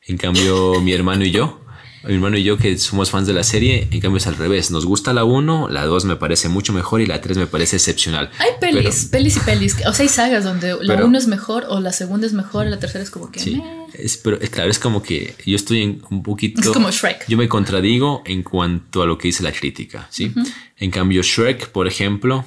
[0.06, 1.60] En cambio, mi hermano y yo,
[2.06, 4.70] mi hermano y yo que somos fans de la serie, en cambio es al revés.
[4.70, 7.76] Nos gusta la 1, la 2 me parece mucho mejor y la 3 me parece
[7.76, 8.30] excepcional.
[8.38, 9.76] Hay pelis, pelis y pelis.
[9.86, 12.66] O sea, hay sagas donde la Pero- uno es mejor o la segunda es mejor
[12.66, 13.40] la tercera es como que.
[13.40, 13.62] Sí,
[13.94, 16.60] es, pero es claro, es como que yo estoy en un poquito...
[16.60, 17.26] Es como Shrek.
[17.26, 20.32] Yo me contradigo en cuanto a lo que dice la crítica, ¿sí?
[20.78, 22.44] En cambio, Shrek, por ejemplo...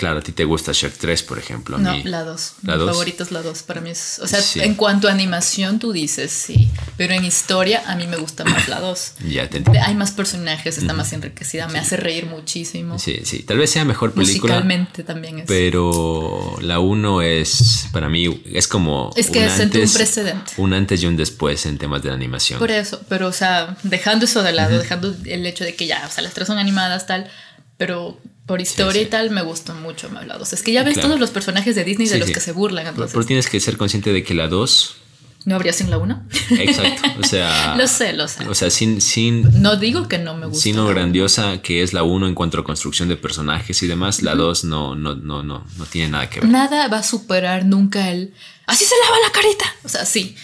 [0.00, 1.76] Claro, a ti te gusta Shrek 3, por ejemplo.
[1.76, 2.52] a No, mí- la 2.
[2.62, 2.90] ¿La Mi dos?
[2.92, 3.62] favorito es la 2.
[3.64, 4.18] Para mí es.
[4.22, 4.58] O sea, Sí.
[4.60, 6.70] en cuanto a animación, tú dices sí.
[6.96, 9.12] Pero en historia, a mí me gusta más la 2.
[9.28, 9.82] Ya te entiendo.
[9.86, 12.98] Hay más personajes, está más enriquecida, me hace reír muchísimo.
[12.98, 13.42] Sí, sí.
[13.42, 15.44] Tal vez sea mejor película, Musicalmente también es.
[15.46, 19.10] pero la 1 es, para mí, es como...
[19.16, 20.52] Es que sentó un precedente.
[20.56, 22.58] Un antes y un después en temas de la animación.
[22.58, 26.06] Por eso, pero o sea, dejando eso de lado, dejando el hecho de que ya,
[26.08, 27.30] o sea, las tres son animadas, tal,
[27.80, 29.06] pero por historia sí.
[29.06, 30.52] y tal me gustan mucho más la 2.
[30.52, 31.08] Es que ya ves Claro.
[31.08, 33.14] todos los personajes de Disney de los que se burlan, Pero, entonces.
[33.14, 34.96] pero tienes que ser consciente de que la 2...
[35.46, 36.22] ¿No habría sin la 1?
[36.58, 37.02] Exacto.
[37.18, 37.74] O sea...
[37.78, 38.46] lo sé, lo sé.
[38.46, 40.62] O sea, sin, sin, No digo que no me gusta.
[40.62, 44.34] sino grandiosa que es la 1 en cuanto a construcción de personajes y demás, la
[44.34, 46.50] 2 no, no, no, no, no tiene nada que ver.
[46.50, 48.34] Nada va a superar nunca el.
[48.66, 49.64] Así se lava la carita.
[49.84, 50.36] O sea, sí.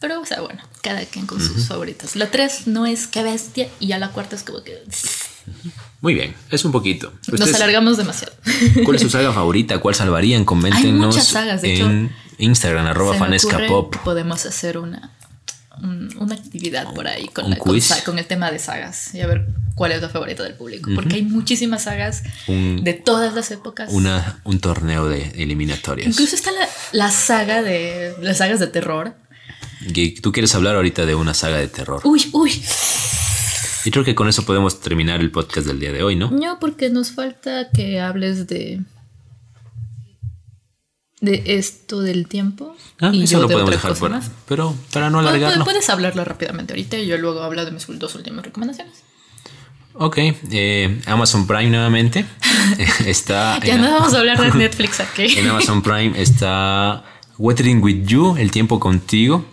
[0.00, 2.16] Pero, o sea, bueno, cada quien con sus favoritas.
[2.16, 4.82] La 3 no es que bestia y ya la cuarta es como que.
[6.00, 7.12] Muy bien, es un poquito.
[7.28, 8.34] Nos alargamos demasiado.
[8.84, 9.78] ¿Cuál es su saga favorita?
[9.78, 10.44] ¿Cuál salvarían?
[10.44, 13.96] Coméntenos muchas sagas, de hecho, en Instagram, arroba fanescapop.
[13.98, 15.10] Podemos hacer una,
[15.82, 19.26] un- una actividad por ahí con, la- con con el tema de sagas y a
[19.26, 20.90] ver cuál es la favorita del público.
[20.94, 23.90] Porque hay muchísimas sagas Un- de todas las épocas.
[23.92, 26.06] Una, un torneo de eliminatorias.
[26.08, 29.14] Incluso está la, la saga de las sagas de terror.
[30.22, 32.00] Tú quieres hablar ahorita de una saga de terror.
[32.04, 32.62] Uy, uy.
[33.84, 36.30] Y creo que con eso podemos terminar el podcast del día de hoy, ¿no?
[36.30, 38.82] No, porque nos falta que hables de
[41.24, 42.76] de esto del tiempo.
[43.00, 44.16] Ah, y eso lo de podemos dejar fuera.
[44.16, 44.30] más.
[44.46, 45.64] Pero para no alargarlo.
[45.64, 49.02] Puedes hablarlo rápidamente ahorita y yo luego hablo de mis dos últimas recomendaciones.
[49.94, 50.18] Ok,
[50.50, 52.26] eh, Amazon Prime nuevamente.
[53.06, 55.38] está ya en, no vamos a hablar de Netflix aquí.
[55.38, 57.04] en Amazon Prime está
[57.38, 59.46] Weathering with You, El tiempo contigo.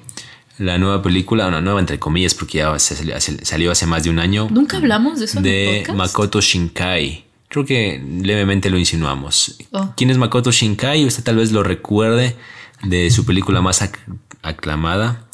[0.57, 4.03] La nueva película, una nueva entre comillas, porque ya se salió, hace- salió hace más
[4.03, 4.47] de un año.
[4.51, 5.97] Nunca hablamos de eso en de podcast?
[5.97, 7.25] Makoto Shinkai.
[7.49, 9.57] Creo que levemente lo insinuamos.
[9.71, 9.93] Oh.
[9.97, 11.03] ¿Quién es Makoto Shinkai?
[11.05, 12.35] Usted tal vez lo recuerde
[12.83, 13.97] de su película más ac-
[14.41, 15.25] aclamada.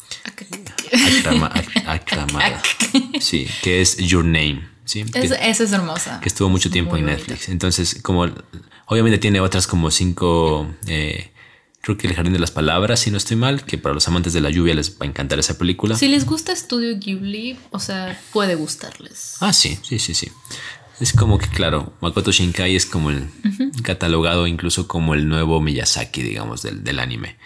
[0.92, 2.62] Aclama- ac- aclamada.
[3.20, 4.66] Sí, que es Your Name.
[4.84, 5.00] ¿sí?
[5.00, 6.20] Es- Que, esa es hermosa.
[6.20, 7.22] que estuvo mucho tiempo Muy en bonita.
[7.26, 7.48] Netflix.
[7.50, 8.26] Entonces, como
[8.86, 10.66] obviamente tiene otras como cinco.
[10.86, 11.30] eh,
[11.80, 14.32] creo que El Jardín de las Palabras, si no estoy mal, que para los amantes
[14.32, 15.96] de la lluvia les va a encantar esa película.
[15.96, 19.36] Si les gusta Studio Ghibli, o sea, puede gustarles.
[19.40, 20.30] Ah, sí, sí, sí, sí.
[21.00, 23.28] Es como que, claro, Makoto Shinkai es como el
[23.82, 27.36] catalogado incluso como el nuevo Miyazaki, digamos, del, del anime.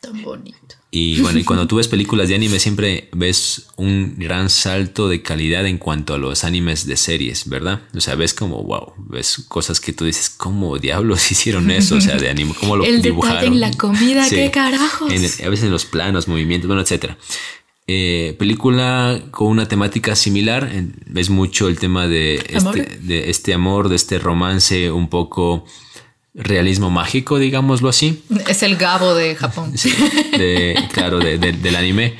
[0.00, 0.76] Tan bonito.
[0.90, 5.20] Y bueno, y cuando tú ves películas de anime siempre ves un gran salto de
[5.22, 7.82] calidad en cuanto a los animes de series, ¿verdad?
[7.94, 11.96] O sea, ves como, wow, ves cosas que tú dices, ¿cómo diablos hicieron eso?
[11.96, 13.52] O sea, de anime, ¿cómo lo El dibujaron?
[13.52, 15.12] en la comida, ¿qué carajos?
[15.12, 17.18] En a veces en los planos, movimientos, bueno, etcétera.
[17.90, 20.70] Eh, película con una temática similar.
[21.06, 22.78] ves mucho el tema de Amor.
[22.78, 25.64] este, de este amor, de este romance, un poco
[26.38, 28.22] realismo mágico, digámoslo así.
[28.48, 29.72] Es el Gabo de Japón.
[29.76, 29.92] Sí,
[30.36, 32.14] de, claro, de- de- del anime.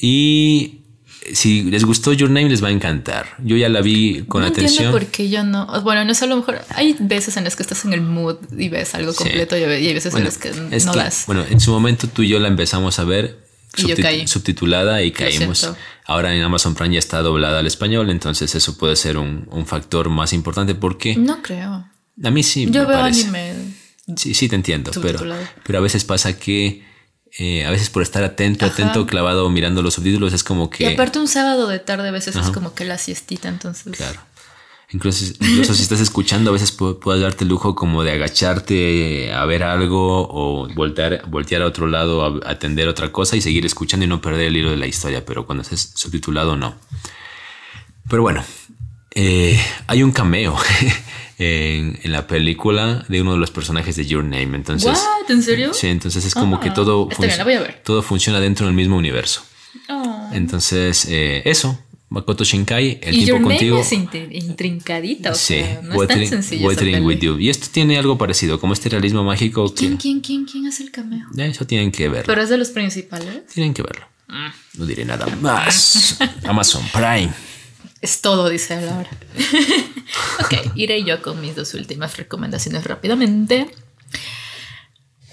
[0.00, 0.80] Y
[1.32, 3.36] si les gustó Your Name, les va a encantar.
[3.44, 4.86] Yo ya la vi con no atención.
[4.86, 5.66] entiendo por qué yo no.
[5.82, 6.60] Bueno, no es a lo mejor.
[6.70, 9.18] Hay veces en las que estás en el mood y ves algo Sí.
[9.18, 10.50] completo y hay veces Bueno, en las que
[10.84, 11.24] no das.
[11.26, 13.38] bueno, en su momento tú y yo la empezamos a ver
[13.76, 14.26] Y yo subtit- caí.
[14.26, 15.70] subtitulada y caímos.
[16.04, 19.66] Ahora en Amazon Prime ya está doblada al español, entonces eso puede ser un, un
[19.66, 21.86] factor más importante porque No creo.
[22.22, 23.22] A mí sí Yo me veo parece.
[23.22, 23.54] anime.
[24.16, 25.42] Sí, sí te entiendo, pero, Subtitulado.
[25.64, 26.84] pero a veces pasa que
[27.38, 30.86] eh, a veces por estar atento, atento, clavado mirando los subtítulos es como Y que...
[30.88, 33.96] aparte un sábado de tarde a veces es como que la siestita, entonces.
[33.96, 34.20] Claro.
[34.90, 39.32] Incluso, incluso si estás escuchando, a veces pu- puedes darte el lujo como de agacharte
[39.32, 43.64] a ver algo o voltear, voltear a otro lado a atender otra cosa y seguir
[43.64, 46.74] escuchando y no perder el hilo de la historia, pero cuando estés subtitulado no.
[48.10, 48.44] Pero bueno,
[49.14, 50.58] eh, hay un cameo
[51.42, 54.90] en, en la película de uno de los personajes de Your Name, entonces...
[54.90, 55.30] ¿What?
[55.30, 55.72] ¿En serio?
[55.74, 59.42] Sí, entonces es como Ah, que todo, está bien, todo funciona dentro del mismo universo.
[59.88, 60.28] Oh.
[60.32, 61.78] Entonces, eh, eso,
[62.08, 63.80] Makoto Shinkai, el y Your tiempo Name contigo.
[63.80, 66.68] es intri- intrincadita, o Sí, sea, no es tan sencillo.
[66.76, 67.00] peli.
[67.00, 67.38] with You.
[67.38, 69.68] Y esto tiene algo parecido, como este realismo mágico.
[69.74, 71.26] Que, ¿Quién, quién, quién, quién hace el cameo?
[71.36, 72.26] Eso tienen que verlo.
[72.26, 73.46] Pero es de los principales.
[73.52, 74.06] tienen que verlo.
[74.78, 76.16] No diré nada más.
[76.44, 77.30] Amazon Prime.
[78.02, 79.08] Es todo, dice Laura.
[80.40, 83.68] ok, iré yo con mis dos últimas recomendaciones rápidamente.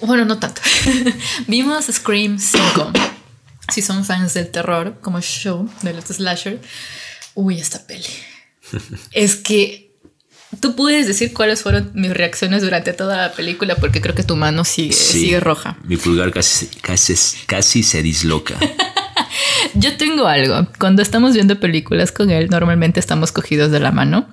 [0.01, 0.61] Bueno, no tanto.
[1.47, 2.91] Vimos Scream 5.
[3.73, 6.61] Si son fans del terror, como show de los slasher,
[7.33, 8.05] uy, esta peli.
[9.11, 9.91] es que
[10.61, 14.35] tú puedes decir cuáles fueron mis reacciones durante toda la película, porque creo que tu
[14.35, 15.21] mano sigue, Sí.
[15.21, 15.77] sigue roja.
[15.83, 17.15] Mi pulgar casi, casi,
[17.45, 18.57] casi se disloca.
[19.75, 20.67] Yo tengo algo.
[20.79, 24.27] Cuando estamos viendo películas con él, normalmente estamos cogidos de la mano,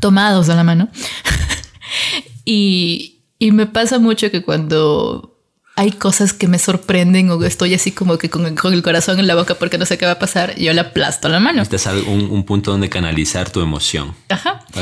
[0.00, 0.88] tomados de la mano.
[2.44, 5.28] y, y me pasa mucho que cuando
[5.76, 9.18] hay cosas que me sorprenden o estoy así como que con el, con el corazón
[9.18, 11.58] en la boca porque no sé qué va a pasar, yo le aplasto la mano.
[11.58, 14.14] Necesitas al- un, un punto donde canalizar tu emoción.
[14.28, 14.64] Ajá.
[14.74, 14.80] Ah,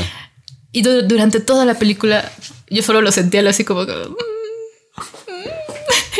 [0.71, 2.29] Y du- durante toda la película
[2.69, 3.93] yo solo lo sentía así como que...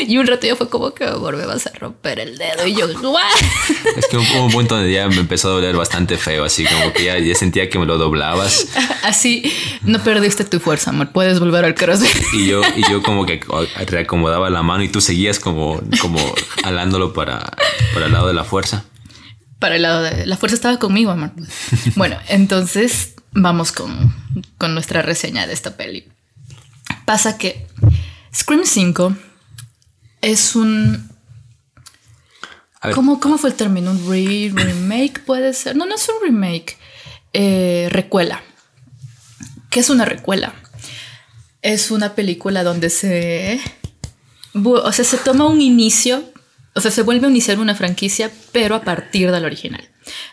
[0.07, 2.65] Y un rato ya fue como que amor, me vas a romper el dedo.
[2.65, 3.21] Y yo, "What?".
[3.97, 6.93] Es que hubo un punto donde ya me empezó a doler bastante feo, así como
[6.93, 8.67] que ya, ya sentía que me lo doblabas.
[9.03, 9.51] Así,
[9.83, 11.11] no perdiste tu fuerza, amor.
[11.11, 12.07] Puedes volver al corazón.
[12.33, 13.41] Y yo, y yo como que
[13.87, 16.19] reacomodaba la mano y tú seguías como, como
[16.63, 17.51] alándolo para,
[17.93, 18.85] para el lado de la fuerza.
[19.59, 20.25] Para el lado de...
[20.25, 21.31] La fuerza estaba conmigo, amor.
[21.95, 24.13] Bueno, entonces vamos con,
[24.57, 26.07] con nuestra reseña de esta peli.
[27.05, 27.67] Pasa que
[28.33, 29.15] Scream 5
[30.21, 31.09] es un...
[32.79, 33.91] A ver, ¿Cómo, cómo fue el término?
[33.91, 35.75] ¿Un re- remake puede ser?
[35.75, 36.77] No, no es un remake.
[37.33, 38.43] Eh, recuela.
[39.69, 40.53] ¿Qué es una recuela?
[41.61, 43.61] Es una película donde se...
[44.53, 46.29] O sea, se toma un inicio,
[46.73, 49.87] o sea, se vuelve a iniciar una franquicia, pero a partir del original.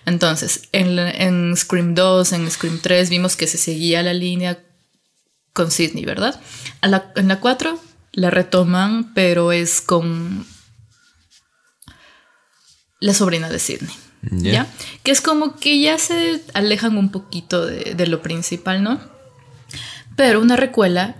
[0.06, 4.58] Entonces, en, en Scream 2, en Scream 3, vimos que se seguía la línea
[5.52, 6.40] con Sidney, ¿verdad?
[6.80, 7.78] A la- en la 4
[8.18, 10.44] la retoman, pero es con
[13.00, 13.94] la sobrina de Sidney.
[14.22, 14.52] Ya.
[14.52, 14.66] ¿Ya?
[15.04, 19.00] Que es como que ya se alejan un poquito de, de lo principal, ¿no?
[20.16, 21.14] Pero una recuela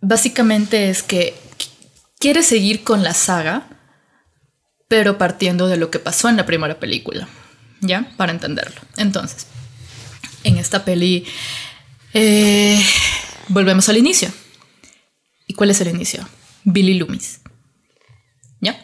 [0.00, 1.68] básicamente es que qu-
[2.18, 3.68] quiere seguir con la saga,
[4.88, 7.28] pero partiendo de lo que pasó en la primera película.
[7.80, 8.10] ¿ya?
[8.16, 8.80] Para entenderlo.
[8.96, 9.46] Entonces,
[10.42, 11.24] en esta peli,
[12.12, 12.82] eh,
[13.48, 14.30] volvemos al inicio.
[15.46, 16.26] ¿Y cuál es el inicio?
[16.64, 17.40] Billy Loomis.
[18.60, 18.82] ¿Ya?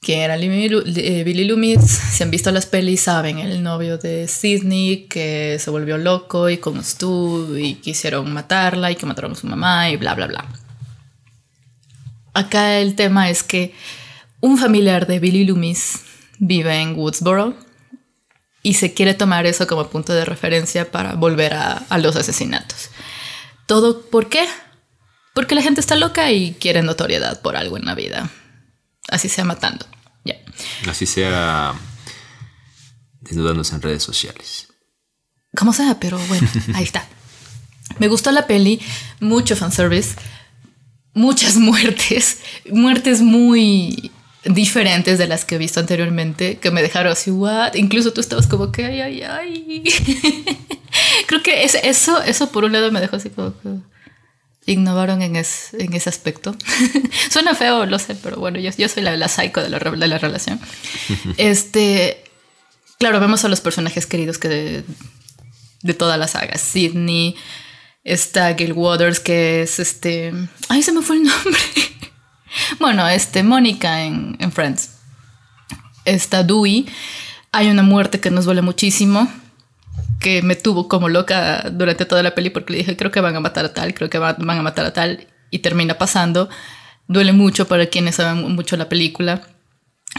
[0.00, 1.80] Que era eh, Billy Loomis.
[1.80, 6.58] Si han visto las pelis, saben, el novio de Sidney que se volvió loco y
[6.58, 10.46] con Stu y quisieron matarla y que mataron a su mamá y bla, bla, bla.
[12.34, 13.74] Acá el tema es que
[14.40, 16.00] un familiar de Billy Loomis
[16.38, 17.54] vive en Woodsboro
[18.62, 22.90] y se quiere tomar eso como punto de referencia para volver a, a los asesinatos.
[23.66, 24.46] ¿Todo por qué?
[25.34, 28.30] Porque la gente está loca y quiere notoriedad por algo en la vida.
[29.08, 29.84] Así sea matando.
[30.24, 30.36] Ya.
[30.88, 31.74] Así sea
[33.20, 34.68] desnudándose en redes sociales.
[35.56, 37.06] Como sea, pero bueno, ahí está.
[37.98, 38.80] Me gustó la peli,
[39.20, 40.14] mucho fanservice,
[41.12, 42.38] muchas muertes,
[42.70, 44.12] muertes muy
[44.44, 47.74] diferentes de las que he visto anteriormente, que me dejaron así, what?
[47.74, 49.84] Incluso tú estabas como que, ay, ay, ay.
[51.26, 53.68] Creo que eso, eso por un lado me dejó así como que
[54.72, 56.56] innovaron en, en ese aspecto.
[57.30, 60.08] Suena feo, lo sé, pero bueno, yo, yo soy la, la psycho de la, de
[60.08, 60.60] la relación.
[61.36, 62.24] este,
[62.98, 64.84] claro, vemos a los personajes queridos que de,
[65.82, 66.56] de toda la saga.
[66.56, 67.36] Sidney,
[68.04, 70.32] está Gil Waters, que es este...
[70.68, 71.60] Ay, se me fue el nombre.
[72.80, 74.90] bueno, este, Mónica en, en Friends.
[76.04, 76.86] Está Dewey.
[77.52, 79.30] Hay una muerte que nos duele muchísimo
[80.20, 83.36] que me tuvo como loca durante toda la peli porque le dije, creo que van
[83.36, 86.48] a matar a tal, creo que van a matar a tal, y termina pasando.
[87.06, 89.42] Duele mucho para quienes saben mucho la película.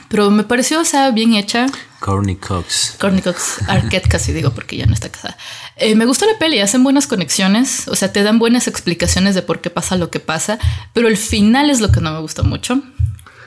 [0.10, 1.68] Pero me pareció, o sea, bien hecha.
[2.00, 2.96] Corny Cox.
[3.00, 5.38] Corny Cox, Arquette casi digo porque ya no está casada.
[5.78, 9.42] Eh, me gustó la peli, hacen buenas conexiones, o sea, te dan buenas explicaciones de
[9.42, 10.60] por qué pasa lo que pasa,
[10.94, 12.82] pero el final es lo que no me gustó mucho.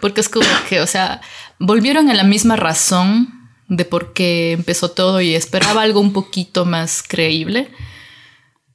[0.00, 1.20] Porque es como que, o sea,
[1.58, 3.37] volvieron a la misma razón
[3.68, 7.70] de por qué empezó todo y esperaba algo un poquito más creíble.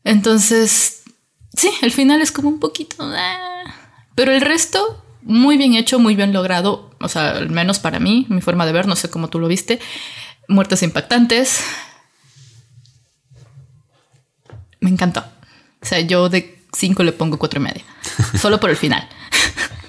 [0.04, 1.04] Entonces,
[1.56, 2.98] sí, el final es como un poquito...
[3.00, 3.64] Ah,
[4.16, 8.28] pero el resto, muy bien hecho, muy bien logrado, o sea, al menos para mí,
[8.30, 9.80] mi forma de ver, no sé cómo tú lo viste.
[10.48, 11.64] Muertes impactantes.
[14.80, 15.22] Me encantó.
[15.82, 17.84] O sea, yo de 5 le pongo cuatro y media.
[18.40, 19.08] Solo por el final.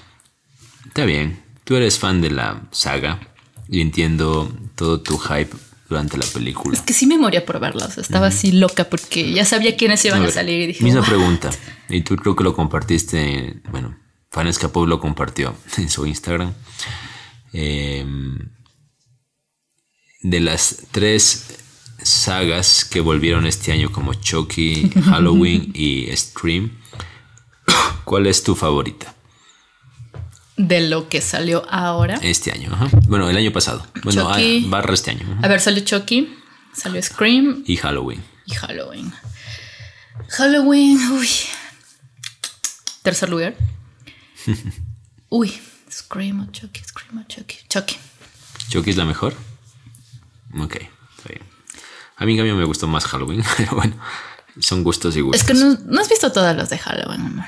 [0.86, 1.42] Está bien.
[1.64, 3.33] Tú eres fan de la saga
[3.68, 5.54] y entiendo todo tu hype
[5.88, 6.76] durante la película.
[6.76, 7.98] Es que sí me moría por verlos.
[7.98, 10.84] estaba así loca porque ya sabía quiénes iban a, salir y dije.
[10.84, 11.50] Misma pregunta.
[11.88, 13.60] Y tú creo que lo compartiste.
[13.70, 13.96] Bueno,
[14.30, 16.52] Fanesca Pop lo compartió en su Instagram.
[17.52, 18.38] Em,
[20.22, 21.58] de las tres
[22.02, 26.72] sagas que volvieron este año como Chucky, Halloween y Scream,
[28.04, 29.13] ¿cuál es tu favorita?
[30.56, 32.18] De lo que salió ahora.
[32.22, 32.88] Este año, ajá.
[33.08, 33.86] Bueno, el año pasado.
[34.02, 35.38] Bueno, ah, barra este año.
[35.42, 36.34] A ver, salió Chucky,
[36.72, 37.64] salió Scream.
[37.66, 38.22] Y Halloween.
[38.46, 39.12] Y Halloween.
[40.28, 41.28] Halloween, uy.
[43.02, 43.54] Tercer lugar.
[45.28, 45.52] uy,
[45.90, 47.56] Scream o Chucky, Scream o Chucky.
[47.68, 47.96] Chucky.
[48.68, 49.34] ¿Chucky es la mejor?
[50.58, 50.76] Ok,
[51.16, 51.42] está bien.
[52.16, 53.96] A mí, a mí me gustó más Halloween, pero bueno,
[54.60, 55.40] son gustos y gustos.
[55.40, 57.44] Es que no, no has visto todas las de Halloween, amor.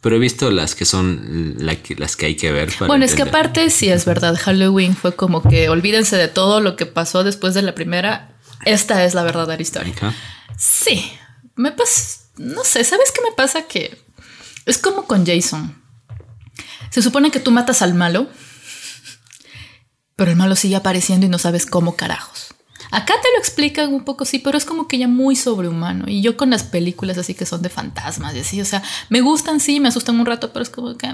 [0.00, 2.72] Pero he visto las que son las que hay que ver.
[2.86, 6.76] bueno, es que aparte, sí es verdad, Halloween fue como que olvídense de todo lo
[6.76, 8.36] que pasó después de la primera.
[8.64, 9.94] Esta es la verdadera historia.
[10.56, 11.12] Sí,
[11.56, 13.66] me pasa, no sé, ¿sabes qué me pasa?
[13.66, 13.98] Que
[14.66, 15.82] es como con Jason.
[16.90, 18.28] Se supone que tú matas al malo,
[20.14, 22.47] pero el malo sigue apareciendo y no sabes cómo carajos.
[22.90, 26.04] Acá te lo explican un poco, sí, pero es como que ya muy sobrehumano.
[26.08, 29.20] Y yo con las películas así que son de fantasmas y así, o sea, me
[29.20, 31.08] gustan, sí, me asustan un rato, pero es como que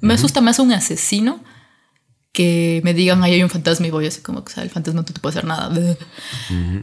[0.00, 1.40] me asusta más un asesino
[2.32, 4.70] que me digan, ahí hay un fantasma y voy así como que, o sea, el
[4.70, 5.70] fantasma no te puede hacer nada.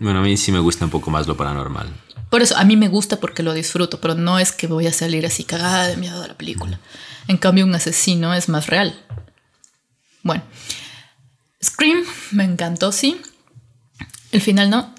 [0.02, 1.88] Bueno, a mí sí me gusta un poco más lo paranormal.
[2.30, 4.92] Por eso, a mí me gusta porque lo disfruto, pero no es que voy a
[4.92, 6.80] salir así cagada de miedo de la película.
[7.28, 9.00] En cambio, un asesino es más real.
[10.24, 10.44] Bueno,
[11.64, 13.22] Scream me encantó, sí.
[14.36, 14.94] El final no.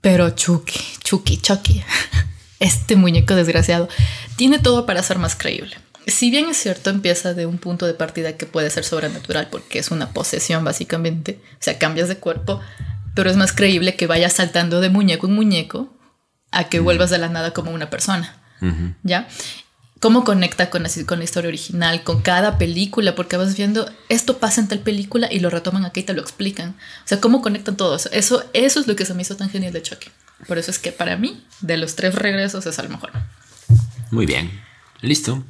[0.00, 1.84] Pero Chucky, Chucky, Chucky,
[2.58, 3.88] este muñeco desgraciado,
[4.34, 5.76] tiene todo para ser más creíble.
[6.08, 9.78] Si bien es cierto, empieza de un punto de partida que puede ser sobrenatural porque
[9.78, 12.60] es una posesión básicamente, o sea, cambias de cuerpo,
[13.14, 15.96] pero es más creíble que vayas saltando de muñeco en muñeco
[16.50, 18.42] a que vuelvas de la nada como una persona.
[19.04, 19.28] ¿Ya?
[20.00, 24.38] Cómo conecta con la, con la historia original, con cada película, porque vas viendo esto
[24.38, 26.70] pasa en tal película y lo retoman aquí y te lo explican.
[26.70, 28.10] O sea, cómo conectan todo eso.
[28.12, 30.08] Eso, eso es lo que se me hizo tan genial de Chucky.
[30.46, 33.10] Por eso es que para mí, de los tres regresos, es el mejor.
[34.10, 34.50] Muy bien.
[35.00, 35.44] Listo.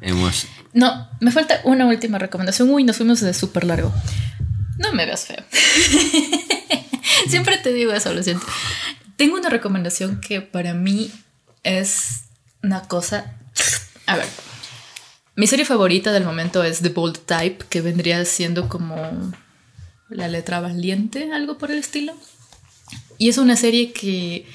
[0.00, 0.46] Hemos.
[0.72, 2.70] No, me falta una última recomendación.
[2.70, 3.92] Uy, nos fuimos de súper largo.
[4.78, 5.42] No me veas feo.
[7.28, 8.46] Siempre te digo eso, lo siento.
[9.16, 11.10] Tengo una recomendación que para mí
[11.62, 12.25] es
[12.66, 13.32] una cosa.
[14.06, 14.26] A ver.
[15.36, 18.96] Mi serie favorita del momento es The Bold Type, que vendría siendo como
[20.08, 22.14] la letra valiente, algo por el estilo.
[23.18, 24.46] Y es una serie que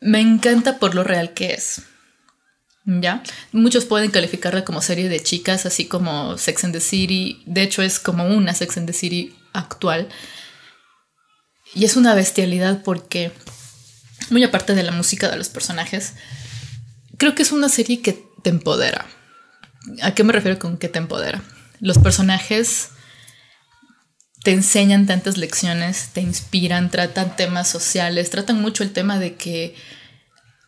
[0.00, 1.82] me encanta por lo real que es.
[2.84, 3.22] ¿Ya?
[3.50, 7.42] Muchos pueden calificarla como serie de chicas, así como Sex and the City.
[7.46, 10.08] De hecho, es como una Sex and the City actual.
[11.74, 13.32] Y es una bestialidad porque,
[14.30, 16.12] muy aparte de la música de los personajes,
[17.16, 19.06] creo que es una serie que te empodera.
[20.02, 21.42] ¿A qué me refiero con que te empodera?
[21.80, 22.90] Los personajes
[24.42, 29.74] te enseñan tantas lecciones, te inspiran, tratan temas sociales, tratan mucho el tema de que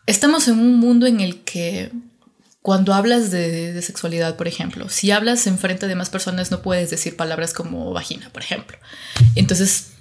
[0.05, 1.91] estamos en un mundo en el que
[2.61, 6.89] cuando hablas de, sexualidad, por ejemplo, si hablas en frente de más personas no puedes
[6.89, 8.77] decir palabras como vagina, por ejemplo.
[9.35, 9.91] Entonces...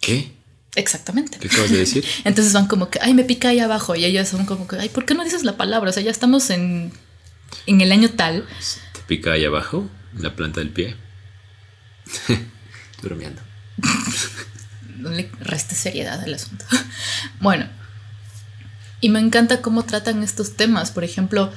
[0.00, 0.32] ¿Qué?
[0.74, 1.38] Exactamente.
[1.38, 2.04] ¿Qué acabas de decir?
[2.24, 3.94] Entonces van como que, ay, me pica ahí abajo.
[3.96, 5.90] Y ellas son como que, ay, ¿por qué no dices la palabra?
[5.90, 6.92] O sea, ya estamos en,
[7.66, 8.46] en el año tal.
[8.92, 9.88] ¿Te pica ahí abajo?
[10.18, 10.96] la planta del pie?
[13.02, 13.40] bromeando.
[14.96, 16.64] no le reste seriedad al asunto.
[17.40, 17.66] bueno,
[19.00, 20.90] y me encanta cómo tratan estos temas.
[20.90, 21.52] Por ejemplo,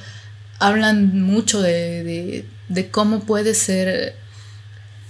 [0.58, 4.16] hablan mucho de, de, cómo puede ser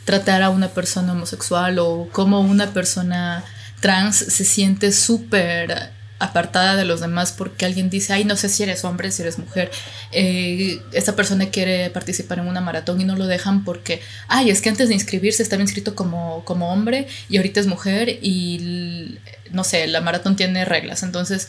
[0.04, 3.44] tratar a una persona homosexual o cómo una persona
[3.80, 8.62] trans se siente súper apartada de los demás porque alguien dice, ay, no sé si
[8.62, 9.70] eres hombre, si eres mujer.
[10.12, 14.60] Eh, esta persona quiere participar en una maratón y no lo dejan porque, ay, es
[14.60, 19.18] que antes de inscribirse estaba inscrito como, como hombre y ahorita es mujer y,
[19.50, 21.02] no sé, la maratón tiene reglas.
[21.02, 21.48] Entonces,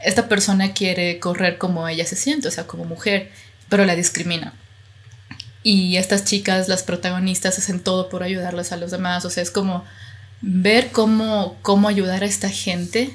[0.00, 3.30] esta persona quiere correr como ella se siente, o sea, como mujer,
[3.68, 4.54] pero la discrimina.
[5.62, 9.24] Y estas chicas, las protagonistas, hacen todo por ayudarles a los demás.
[9.24, 9.84] O sea, es como
[10.42, 13.10] ver cómo, cómo ayudar a esta gente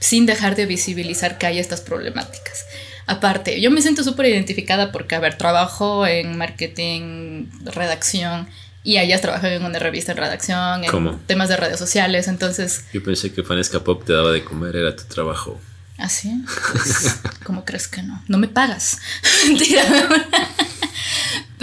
[0.00, 2.66] sin dejar de visibilizar que hay estas problemáticas.
[3.06, 8.48] Aparte, yo me siento súper identificada porque, a ver, trabajo en marketing, redacción,
[8.82, 12.84] y ellas trabajan en una revista en redacción, en temas de redes sociales, entonces...
[12.92, 15.58] Yo pensé que Fanesca Pop te daba de comer, era tu trabajo.
[15.96, 16.44] ¿Ah, sí?
[16.72, 18.22] Pues, ¿Cómo crees que no?
[18.28, 18.98] No me pagas.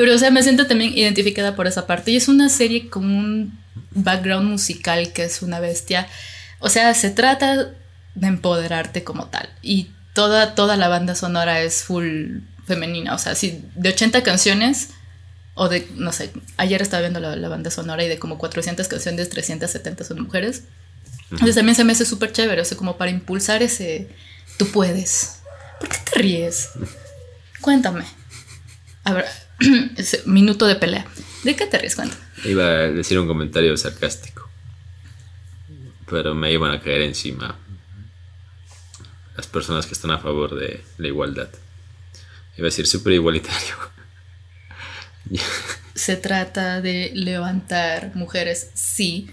[0.02, 2.10] Pero, o sea, me siento también identificada por esa parte.
[2.10, 3.60] Y es una serie con un
[3.92, 6.08] background musical que es una bestia.
[6.58, 7.70] O sea, se trata
[8.16, 9.48] de empoderarte como tal.
[9.62, 13.14] Y toda, toda la banda sonora es full femenina.
[13.14, 14.90] O sea, si de 80 canciones,
[15.54, 19.30] o de, no sé, ayer estaba viendo la, banda sonora y de como 400 canciones,
[19.30, 20.64] 370 son mujeres.
[21.30, 24.10] Entonces también se me hace súper chévere, o sea, como para impulsar ese,
[24.58, 25.42] tú puedes.
[25.80, 26.70] ¿Por qué te ríes?
[27.62, 28.04] Cuéntame.
[29.04, 29.26] A ver,
[30.26, 31.06] minuto de pelea.
[31.44, 31.96] ¿De qué te ríes?
[31.96, 32.22] Cuéntame.
[32.46, 34.50] Iba a decir un comentario sarcástico,
[36.10, 37.58] pero me iban a caer encima
[39.36, 41.50] las personas que están a favor de la igualdad.
[42.58, 43.76] Iba a decir súper igualitario.
[45.96, 49.30] Se trata de levantar mujeres, sí.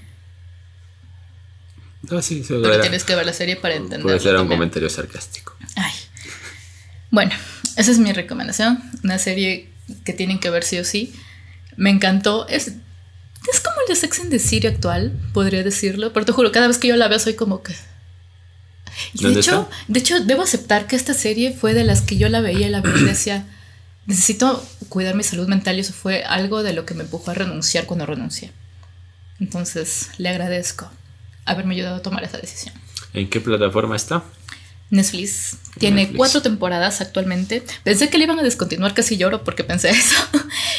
[2.10, 4.02] Ah, sí, Pero tienes que ver la serie para entender.
[4.02, 5.56] Puede ser un comentario sarcástico.
[5.76, 5.92] Ay.
[7.10, 7.32] Bueno,
[7.76, 8.82] esa es mi recomendación.
[9.02, 9.72] Una serie
[10.04, 11.12] que tienen que ver sí o sí.
[11.76, 12.46] Me encantó.
[12.48, 16.12] Es, es como el de Sex and the City actual, podría decirlo.
[16.12, 17.74] Pero te juro, cada vez que yo la veo soy como que
[19.14, 22.40] de hecho, de hecho, debo aceptar que esta serie fue de las que yo la
[22.40, 23.46] veía y la veía y decía,
[24.06, 27.34] necesito cuidar mi salud mental y eso fue algo de lo que me empujó a
[27.34, 28.52] renunciar cuando renuncié.
[29.40, 30.90] Entonces, le agradezco
[31.44, 32.74] haberme ayudado a tomar esa decisión.
[33.12, 34.24] ¿En qué plataforma está?
[34.90, 35.56] Netflix.
[35.78, 37.62] Tiene cuatro temporadas actualmente.
[37.84, 40.16] Pensé que le iban a descontinuar, casi lloro porque pensé eso.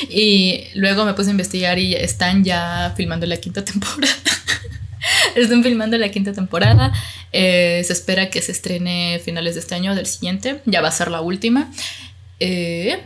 [0.09, 4.13] y luego me puse a investigar y están ya filmando la quinta temporada.
[5.35, 6.91] Están filmando la quinta temporada.
[7.31, 10.61] Eh, se espera que se estrene finales de este año, del siguiente.
[10.65, 11.71] Ya va a ser la última.
[12.39, 12.99] Eh,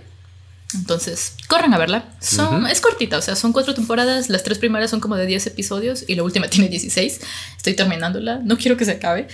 [0.73, 2.05] entonces, corran a verla.
[2.19, 4.29] Son, Es cortita, o sea, son cuatro temporadas.
[4.29, 7.21] Las tres primeras son como de 10 episodios y la última tiene 16.
[7.57, 8.39] Estoy terminándola.
[8.43, 9.27] No quiero que se acabe.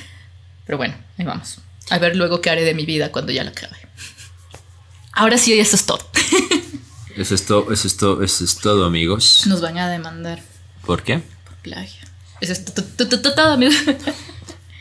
[0.70, 1.58] Pero bueno, ahí vamos.
[1.90, 3.76] A ver luego qué haré de mi vida cuando ya la acabe.
[5.14, 6.08] Ahora sí, eso es todo.
[7.18, 9.48] eso es todo, eso es todo, eso es todo, amigos.
[9.48, 10.44] Nos van a demandar.
[10.86, 11.24] ¿Por qué?
[11.44, 12.08] Por plagio.
[12.40, 13.78] Eso es todo, amigos.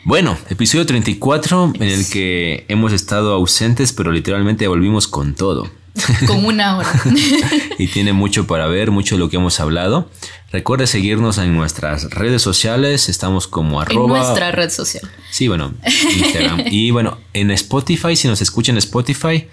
[0.05, 5.71] Bueno, episodio 34 en el que hemos estado ausentes, pero literalmente volvimos con todo.
[6.27, 6.93] Con una hora.
[7.79, 10.11] y tiene mucho para ver, mucho de lo que hemos hablado.
[10.51, 13.09] Recuerde seguirnos en nuestras redes sociales.
[13.09, 14.19] Estamos como arroba.
[14.19, 15.09] En nuestra red social.
[15.31, 16.65] Sí, bueno, Instagram.
[16.71, 19.47] y bueno, en Spotify, si nos escuchan en Spotify,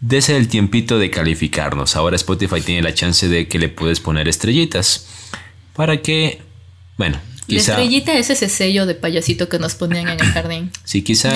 [0.00, 1.96] dese el tiempito de calificarnos.
[1.96, 5.06] Ahora Spotify tiene la chance de que le puedes poner estrellitas
[5.74, 6.42] para que,
[6.96, 7.18] bueno,
[7.56, 10.70] la estrellita es ese sello de payasito que nos ponían en el jardín.
[10.84, 11.32] Sí, quizá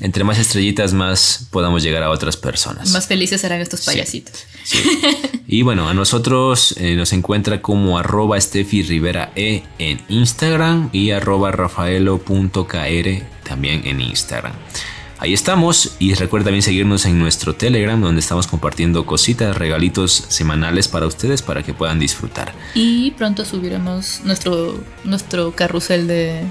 [0.00, 2.90] entre más estrellitas más podamos llegar a otras personas.
[2.90, 4.46] Más felices serán estos payasitos.
[5.46, 11.10] Y bueno, a nosotros eh, nos encuentra como arroba Steffi Rivera E en Instagram y
[11.10, 14.52] arroba rafaelo.kr también en Instagram.
[15.20, 20.86] Ahí estamos y recuerda también seguirnos en nuestro Telegram donde estamos compartiendo cositas, regalitos semanales
[20.86, 22.54] para ustedes para que puedan disfrutar.
[22.74, 26.44] Y pronto subiremos nuestro, nuestro carrusel de,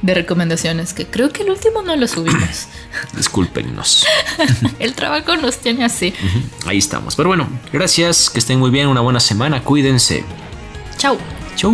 [0.00, 2.68] de recomendaciones que creo que el último no lo subimos.
[3.16, 4.06] Discúlpenos.
[4.78, 6.14] el trabajo nos tiene así.
[6.66, 7.16] Ahí estamos.
[7.16, 10.24] Pero bueno, gracias, que estén muy bien, una buena semana, cuídense.
[10.96, 11.18] Chau.
[11.56, 11.72] Chau.